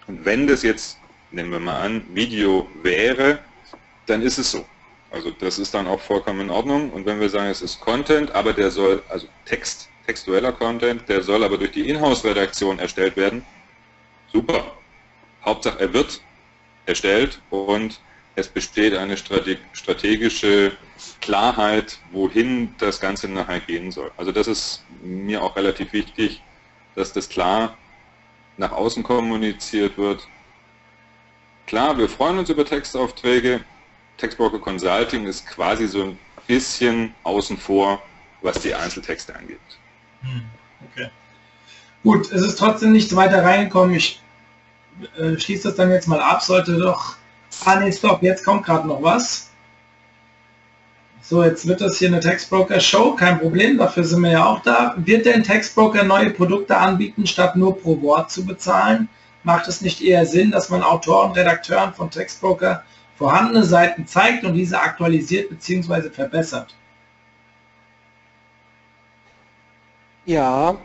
Und 0.07 0.25
wenn 0.25 0.47
das 0.47 0.63
jetzt, 0.63 0.99
nehmen 1.31 1.51
wir 1.51 1.61
mal 1.61 1.81
an, 1.81 2.05
Video 2.13 2.69
wäre, 2.83 3.39
dann 4.07 4.23
ist 4.23 4.39
es 4.39 4.51
so. 4.51 4.65
Also 5.11 5.31
das 5.31 5.59
ist 5.59 5.73
dann 5.75 5.87
auch 5.87 6.01
vollkommen 6.01 6.41
in 6.41 6.51
Ordnung. 6.51 6.91
Und 6.91 7.07
wenn 7.07 7.21
wir 7.21 7.29
sagen, 7.29 7.49
es 7.49 7.63
ist 7.63 7.81
Content, 7.81 8.33
aber 8.33 8.53
der 8.53 8.71
soll, 8.71 9.03
also 9.09 9.29
Text, 9.45 9.89
textueller 10.07 10.53
Content, 10.53 11.09
der 11.09 11.23
soll 11.23 11.45
aber 11.45 11.57
durch 11.57 11.73
die 11.73 11.89
Inhouse-Redaktion 11.89 12.79
erstellt 12.79 13.17
werden, 13.17 13.45
super. 14.33 14.77
Hauptsache 15.45 15.79
er 15.79 15.93
wird 15.93 16.21
erstellt 16.87 17.41
und 17.51 18.01
es 18.37 18.49
besteht 18.49 18.95
eine 18.97 19.17
strategische 19.17 20.73
Klarheit, 21.21 21.99
wohin 22.11 22.75
das 22.79 22.99
Ganze 22.99 23.29
nachher 23.29 23.61
gehen 23.61 23.93
soll. 23.93 24.11
Also 24.17 24.33
das 24.33 24.49
ist 24.49 24.85
mir 25.03 25.43
auch 25.43 25.55
relativ 25.55 25.93
wichtig, 25.93 26.43
dass 26.97 27.13
das 27.13 27.29
klar 27.29 27.79
nach 28.57 28.73
außen 28.73 29.03
kommuniziert 29.03 29.97
wird. 29.97 30.27
Klar, 31.67 31.97
wir 31.97 32.09
freuen 32.09 32.39
uns 32.39 32.51
über 32.51 32.65
Textaufträge. 32.65 33.65
Textbroker 34.19 34.59
Consulting 34.59 35.27
ist 35.27 35.47
quasi 35.47 35.87
so 35.87 36.03
ein 36.03 36.19
bisschen 36.47 37.15
außen 37.25 37.57
vor, 37.57 38.03
was 38.43 38.61
die 38.61 38.75
Einzeltexte 38.75 39.35
angeht. 39.35 39.59
Hm, 40.21 40.45
okay. 40.91 41.11
Gut, 42.03 42.31
es 42.31 42.43
ist 42.43 42.57
trotzdem 42.57 42.93
nichts 42.93 43.15
weiter 43.17 43.43
reingekommen. 43.43 43.95
Ich 43.95 44.23
äh, 45.19 45.39
schließe 45.39 45.69
das 45.69 45.77
dann 45.77 45.91
jetzt 45.91 46.07
mal 46.09 46.21
ab. 46.21 46.43
Sollte 46.43 46.79
doch... 46.79 47.17
Ah, 47.65 47.77
nee, 47.77 47.93
stopp, 47.93 48.23
jetzt 48.23 48.45
kommt 48.45 48.67
gerade 48.67 48.87
noch 48.87 49.03
was. 49.03 49.51
So, 51.27 51.43
jetzt 51.43 51.67
wird 51.67 51.81
das 51.81 51.97
hier 51.97 52.09
eine 52.09 52.21
Textbroker-Show, 52.21 53.15
kein 53.15 53.39
Problem, 53.39 53.79
dafür 53.79 54.05
sind 54.05 54.21
wir 54.21 54.33
ja 54.33 54.45
auch 54.45 54.61
da. 54.61 54.95
Wird 54.99 55.25
denn 55.25 55.43
Textbroker 55.43 56.03
neue 56.03 56.29
Produkte 56.29 56.77
anbieten, 56.77 57.27
statt 57.27 57.57
nur 57.57 57.79
pro 57.79 58.03
Wort 58.03 58.31
zu 58.31 58.45
bezahlen? 58.45 59.09
Macht 59.43 59.67
es 59.67 59.81
nicht 59.81 60.03
eher 60.03 60.27
Sinn, 60.27 60.51
dass 60.51 60.69
man 60.69 60.83
Autoren, 60.83 61.33
Redakteuren 61.33 61.95
von 61.95 62.11
Textbroker 62.11 62.85
vorhandene 63.17 63.65
Seiten 63.65 64.07
zeigt 64.07 64.45
und 64.45 64.55
diese 64.55 64.81
aktualisiert 64.81 65.51
bzw. 65.51 66.11
verbessert? 66.11 66.75
Ja, 70.27 70.77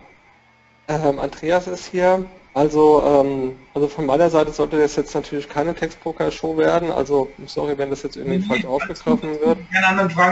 ähm, 0.88 1.20
Andreas 1.20 1.68
ist 1.68 1.86
hier. 1.86 2.26
Also, 2.54 3.04
ähm, 3.06 3.56
also 3.74 3.88
von 3.88 4.06
meiner 4.06 4.30
Seite 4.30 4.52
sollte 4.52 4.80
das 4.80 4.96
jetzt 4.96 5.14
natürlich 5.14 5.48
keine 5.48 5.74
Textpoker-Show 5.74 6.58
werden. 6.58 6.92
Also 6.92 7.30
sorry, 7.46 7.78
wenn 7.78 7.90
das 7.90 8.04
jetzt 8.04 8.18
irgendwie 8.18 8.40
nee, 8.40 8.46
falsch 8.46 8.66
aufgegriffen 8.66 9.40
wird. 9.40 9.60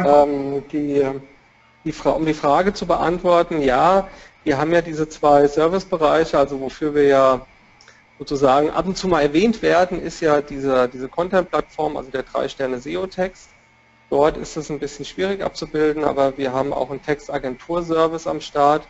Ähm, 0.06 0.64
die, 0.72 1.06
die 1.86 1.94
um 2.08 2.26
die 2.26 2.34
Frage 2.34 2.74
zu 2.74 2.86
beantworten, 2.86 3.62
ja, 3.62 4.08
wir 4.44 4.58
haben 4.58 4.74
ja 4.74 4.82
diese 4.82 5.08
zwei 5.08 5.48
Servicebereiche, 5.48 6.38
also 6.38 6.60
wofür 6.60 6.96
wir 6.96 7.04
ja 7.04 7.46
sozusagen 8.20 8.70
ab 8.72 8.88
und 8.88 8.98
zu 8.98 9.08
mal 9.08 9.22
erwähnt 9.22 9.62
werden, 9.62 10.02
ist 10.02 10.22
ja 10.22 10.42
diese, 10.42 10.90
diese 10.90 11.08
Content-Plattform, 11.08 11.98
also 11.98 12.10
der 12.10 12.24
drei 12.24 12.50
Sterne 12.50 12.80
SEO-Text. 12.80 13.50
Dort 14.10 14.38
ist 14.38 14.56
es 14.56 14.70
ein 14.70 14.80
bisschen 14.80 15.06
schwierig 15.06 15.44
abzubilden, 15.44 16.04
aber 16.04 16.38
wir 16.38 16.54
haben 16.54 16.74
auch 16.74 16.90
einen 16.90 17.02
Textagentur-Service 17.02 18.28
am 18.28 18.42
Start 18.42 18.88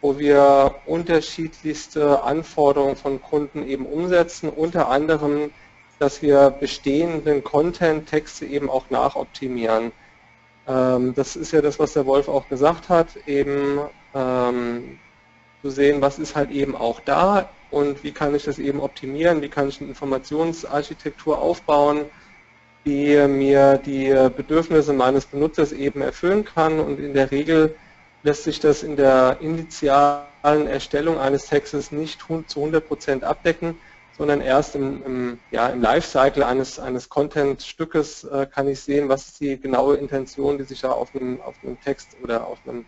wo 0.00 0.18
wir 0.18 0.76
unterschiedlichste 0.86 2.22
Anforderungen 2.22 2.96
von 2.96 3.20
Kunden 3.20 3.66
eben 3.66 3.86
umsetzen, 3.86 4.48
unter 4.50 4.88
anderem, 4.88 5.50
dass 5.98 6.22
wir 6.22 6.50
bestehenden 6.50 7.42
Content, 7.42 8.08
Texte 8.08 8.44
eben 8.44 8.68
auch 8.68 8.90
nachoptimieren. 8.90 9.92
Ähm, 10.68 11.14
das 11.14 11.36
ist 11.36 11.52
ja 11.52 11.62
das, 11.62 11.78
was 11.78 11.94
der 11.94 12.06
Wolf 12.06 12.28
auch 12.28 12.48
gesagt 12.48 12.88
hat, 12.88 13.16
eben 13.26 13.80
ähm, 14.14 14.98
zu 15.62 15.70
sehen, 15.70 16.02
was 16.02 16.18
ist 16.18 16.36
halt 16.36 16.50
eben 16.50 16.76
auch 16.76 17.00
da 17.00 17.48
und 17.70 18.02
wie 18.04 18.12
kann 18.12 18.34
ich 18.34 18.44
das 18.44 18.58
eben 18.58 18.80
optimieren, 18.80 19.42
wie 19.42 19.48
kann 19.48 19.68
ich 19.68 19.80
eine 19.80 19.90
Informationsarchitektur 19.90 21.38
aufbauen, 21.38 22.06
die 22.84 23.16
mir 23.26 23.78
die 23.78 24.10
Bedürfnisse 24.36 24.92
meines 24.92 25.26
Benutzers 25.26 25.72
eben 25.72 26.02
erfüllen 26.02 26.44
kann 26.44 26.78
und 26.78 27.00
in 27.00 27.14
der 27.14 27.30
Regel 27.30 27.76
lässt 28.22 28.44
sich 28.44 28.60
das 28.60 28.82
in 28.82 28.96
der 28.96 29.38
initialen 29.40 30.66
Erstellung 30.66 31.18
eines 31.18 31.46
Textes 31.46 31.92
nicht 31.92 32.20
zu 32.20 32.64
100% 32.64 33.22
abdecken, 33.22 33.80
sondern 34.16 34.40
erst 34.40 34.74
im, 34.74 35.02
im, 35.04 35.40
ja, 35.50 35.68
im 35.68 35.82
Lifecycle 35.82 36.42
eines, 36.42 36.78
eines 36.78 37.08
Content-Stückes 37.08 38.24
äh, 38.24 38.46
kann 38.46 38.66
ich 38.66 38.80
sehen, 38.80 39.08
was 39.08 39.28
ist 39.28 39.40
die 39.40 39.60
genaue 39.60 39.96
Intention, 39.96 40.58
die 40.58 40.64
sich 40.64 40.80
da 40.80 40.90
auf 40.90 41.14
einem, 41.14 41.40
auf 41.40 41.56
einem 41.62 41.78
Text 41.80 42.16
oder 42.22 42.46
auf 42.46 42.58
einem 42.66 42.86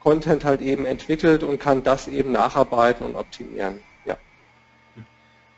Content 0.00 0.44
halt 0.44 0.60
eben 0.60 0.84
entwickelt 0.84 1.42
und 1.42 1.58
kann 1.58 1.82
das 1.82 2.08
eben 2.08 2.32
nacharbeiten 2.32 3.06
und 3.06 3.16
optimieren. 3.16 3.80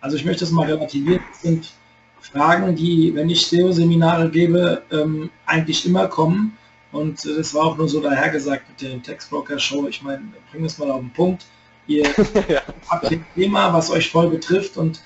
Also 0.01 0.17
ich 0.17 0.25
möchte 0.25 0.45
es 0.45 0.51
mal 0.51 0.67
relativieren. 0.67 1.23
Das 1.31 1.43
sind 1.43 1.73
Fragen, 2.21 2.75
die, 2.75 3.15
wenn 3.15 3.31
ich 3.31 3.47
SEO-Seminare 3.47 4.31
gebe, 4.31 4.83
ähm, 4.93 5.31
eigentlich 5.47 5.87
immer 5.87 6.09
kommen. 6.09 6.57
Und 6.93 7.25
äh, 7.25 7.37
das 7.37 7.55
war 7.55 7.65
auch 7.65 7.77
nur 7.77 7.89
so 7.89 8.01
dahergesagt 8.01 8.69
mit 8.69 8.81
der 8.81 9.03
Textbroker-Show. 9.03 9.89
Ich 9.89 10.03
meine, 10.03 10.23
bringen 10.51 10.65
wir 10.65 10.67
es 10.67 10.79
mal 10.79 10.91
auf 10.91 11.01
den 11.01 11.13
Punkt. 11.13 11.47
Ihr 11.87 12.05
ja. 12.49 12.63
habt 12.89 13.11
ein 13.11 13.25
Thema, 13.35 13.73
was 13.73 13.91
euch 13.91 14.11
voll 14.11 14.31
betrifft 14.31 14.77
und 14.77 15.01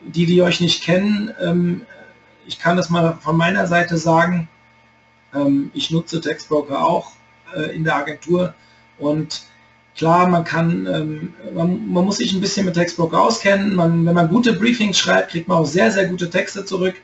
die, 0.00 0.26
die 0.26 0.42
euch 0.42 0.60
nicht 0.60 0.82
kennen, 0.82 1.32
ähm, 1.40 1.86
ich 2.46 2.58
kann 2.58 2.76
das 2.76 2.90
mal 2.90 3.18
von 3.20 3.36
meiner 3.36 3.66
Seite 3.66 3.96
sagen, 3.96 4.48
ähm, 5.34 5.70
ich 5.74 5.90
nutze 5.90 6.20
Textbroker 6.20 6.84
auch 6.84 7.12
äh, 7.54 7.74
in 7.74 7.84
der 7.84 7.96
Agentur 7.96 8.54
und 8.98 9.42
klar, 9.96 10.28
man 10.28 10.44
kann, 10.44 10.86
ähm, 10.86 11.34
man, 11.54 11.92
man, 11.92 12.04
muss 12.04 12.18
sich 12.18 12.32
ein 12.32 12.40
bisschen 12.40 12.66
mit 12.66 12.74
Textbroker 12.74 13.20
auskennen. 13.20 13.74
Man, 13.74 14.06
wenn 14.06 14.14
man 14.14 14.28
gute 14.28 14.52
Briefings 14.52 14.98
schreibt, 14.98 15.30
kriegt 15.30 15.48
man 15.48 15.58
auch 15.58 15.66
sehr, 15.66 15.90
sehr 15.90 16.06
gute 16.06 16.30
Texte 16.30 16.64
zurück. 16.64 16.96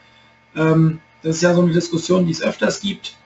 Ähm, 0.56 1.00
das 1.22 1.36
ist 1.36 1.42
ja 1.42 1.54
so 1.54 1.62
eine 1.62 1.72
Diskussion, 1.72 2.26
die 2.26 2.32
es 2.32 2.42
öfters 2.42 2.80
gibt. 2.80 3.16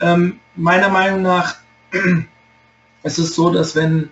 Ähm, 0.00 0.40
meiner 0.56 0.88
Meinung 0.88 1.22
nach 1.22 1.56
ist 3.02 3.18
es 3.18 3.34
so, 3.34 3.50
dass 3.50 3.74
wenn, 3.74 4.10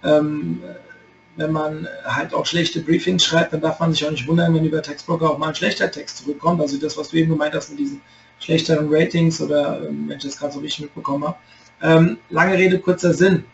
wenn 0.00 1.52
man 1.52 1.88
halt 2.04 2.32
auch 2.32 2.46
schlechte 2.46 2.80
Briefings 2.80 3.24
schreibt, 3.24 3.52
dann 3.52 3.60
darf 3.60 3.80
man 3.80 3.92
sich 3.92 4.06
auch 4.06 4.12
nicht 4.12 4.28
wundern, 4.28 4.54
wenn 4.54 4.64
über 4.64 4.80
Textblocker 4.80 5.28
auch 5.28 5.38
mal 5.38 5.48
ein 5.48 5.54
schlechter 5.56 5.90
Text 5.90 6.18
zurückkommt. 6.18 6.60
Also 6.60 6.78
das, 6.78 6.96
was 6.96 7.08
du 7.08 7.16
eben 7.16 7.30
gemeint 7.30 7.54
hast 7.54 7.70
mit 7.70 7.80
diesen 7.80 8.00
schlechteren 8.38 8.86
Ratings 8.88 9.40
oder 9.40 9.82
wenn 9.82 10.16
ich 10.16 10.22
das 10.22 10.38
gerade 10.38 10.52
so 10.52 10.60
richtig 10.60 10.84
mitbekommen 10.84 11.34
habe. 11.80 12.16
Lange 12.30 12.54
Rede, 12.54 12.78
kurzer 12.78 13.12
Sinn. 13.12 13.44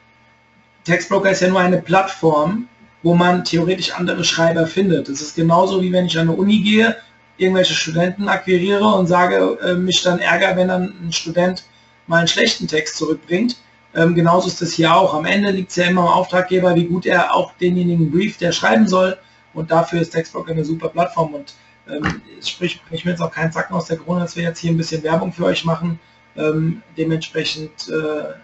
Textbroker 0.85 1.31
ist 1.31 1.41
ja 1.41 1.49
nur 1.49 1.61
eine 1.61 1.81
Plattform, 1.81 2.69
wo 3.03 3.15
man 3.15 3.45
theoretisch 3.45 3.93
andere 3.93 4.25
Schreiber 4.25 4.67
findet. 4.67 5.09
Das 5.09 5.21
ist 5.21 5.37
genauso 5.37 5.83
wie 5.83 5.93
wenn 5.93 6.07
ich 6.07 6.19
an 6.19 6.29
eine 6.29 6.37
Uni 6.37 6.61
gehe, 6.61 6.97
irgendwelche 7.37 7.75
Studenten 7.75 8.29
akquiriere 8.29 8.87
und 8.87 9.07
sage, 9.07 9.59
äh, 9.63 9.75
mich 9.75 10.03
dann 10.03 10.19
ärger, 10.19 10.57
wenn 10.57 10.69
dann 10.69 10.95
ein 11.07 11.13
Student 11.13 11.65
mal 12.07 12.19
einen 12.19 12.29
schlechten 12.29 12.69
Text 12.69 12.97
zurückbringt. 12.97 13.57
Ähm, 13.95 14.15
genauso 14.15 14.49
ist 14.49 14.61
das 14.61 14.73
hier 14.73 14.95
auch. 14.95 15.15
Am 15.15 15.25
Ende 15.25 15.51
liegt 15.51 15.71
es 15.71 15.77
ja 15.77 15.85
immer 15.85 16.03
am 16.03 16.09
Auftraggeber, 16.09 16.75
wie 16.75 16.87
gut 16.87 17.07
er 17.07 17.35
auch 17.35 17.53
denjenigen 17.61 18.11
brieft, 18.11 18.41
der 18.41 18.53
schreiben 18.53 18.89
soll. 18.89 19.17
Und 19.53 19.71
dafür 19.71 20.01
ist 20.01 20.11
Textblock 20.11 20.51
eine 20.51 20.65
super 20.65 20.89
Plattform. 20.89 21.35
Und 21.35 21.55
ähm, 21.89 22.23
sprich, 22.43 22.81
ich 22.91 23.05
mir 23.05 23.13
jetzt 23.13 23.21
auch 23.21 23.31
keinen 23.31 23.53
Zacken 23.53 23.77
aus 23.77 23.87
der 23.87 23.99
Krone, 23.99 24.21
dass 24.21 24.37
wir 24.37 24.43
jetzt 24.43 24.59
hier 24.59 24.73
ein 24.73 24.77
bisschen 24.77 25.03
Werbung 25.03 25.33
für 25.33 25.45
euch 25.45 25.65
machen. 25.65 26.01
Ähm, 26.37 26.83
dementsprechend, 26.97 27.89
äh, 27.89 28.35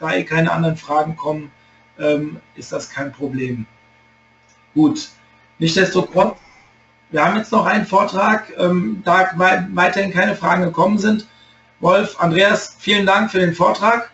da 0.00 0.12
eh 0.12 0.24
keine 0.24 0.50
anderen 0.50 0.76
Fragen 0.76 1.16
kommen, 1.16 1.52
ähm, 2.00 2.40
ist 2.56 2.72
das 2.72 2.90
kein 2.90 3.12
Problem. 3.12 3.66
Gut, 4.74 5.08
nichtsdestotrotz, 5.58 6.38
wir 7.10 7.24
haben 7.24 7.36
jetzt 7.36 7.52
noch 7.52 7.66
einen 7.66 7.86
Vortrag, 7.86 8.52
ähm, 8.58 9.02
da 9.04 9.30
weiterhin 9.72 10.12
keine 10.12 10.36
Fragen 10.36 10.62
gekommen 10.62 10.98
sind. 10.98 11.26
Wolf, 11.80 12.20
Andreas, 12.20 12.76
vielen 12.78 13.06
Dank 13.06 13.30
für 13.30 13.40
den 13.40 13.54
Vortrag 13.54 14.10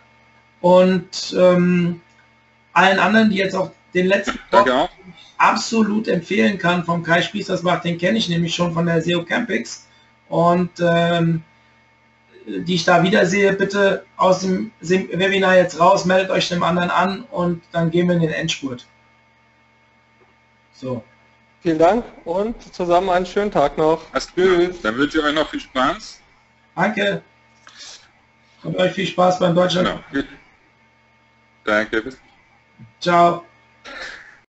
und 0.61 1.35
ähm, 1.37 2.01
allen 2.73 2.99
anderen, 2.99 3.29
die 3.29 3.37
jetzt 3.37 3.55
auch 3.55 3.71
den 3.93 4.07
letzten 4.07 4.39
Danke 4.51 4.89
absolut 5.37 6.07
empfehlen 6.07 6.57
kann 6.57 6.83
vom 6.83 7.03
Kai 7.03 7.21
Spießersbach, 7.21 7.81
den 7.81 7.97
kenne 7.97 8.17
ich 8.17 8.29
nämlich 8.29 8.55
schon 8.55 8.73
von 8.73 8.85
der 8.85 9.01
SEO 9.01 9.23
Campix 9.23 9.87
und 10.29 10.71
ähm, 10.79 11.43
die 12.47 12.75
ich 12.75 12.85
da 12.85 13.03
wiedersehe, 13.03 13.53
bitte 13.53 14.05
aus 14.15 14.39
dem 14.39 14.71
Webinar 14.79 15.57
jetzt 15.57 15.79
raus, 15.79 16.05
meldet 16.05 16.31
euch 16.31 16.47
dem 16.47 16.63
anderen 16.63 16.89
an 16.89 17.23
und 17.29 17.61
dann 17.73 17.91
gehen 17.91 18.07
wir 18.07 18.15
in 18.15 18.21
den 18.21 18.31
Endspurt. 18.31 18.85
So. 20.73 21.03
Vielen 21.61 21.79
Dank 21.79 22.05
und 22.23 22.73
zusammen 22.73 23.09
einen 23.09 23.25
schönen 23.25 23.51
Tag 23.51 23.77
noch. 23.77 24.01
Tschüss. 24.13 24.81
Dann 24.81 24.95
wünsche 24.95 25.17
ich 25.17 25.23
euch 25.23 25.33
noch 25.33 25.49
viel 25.49 25.59
Spaß. 25.59 26.21
Danke. 26.75 27.21
Und 28.63 28.77
euch 28.77 28.93
viel 28.93 29.07
Spaß 29.07 29.39
beim 29.39 29.53
Deutschland. 29.53 30.03
Genau. 30.11 30.27
Danke. 31.65 32.03
Ciao. 32.99 33.43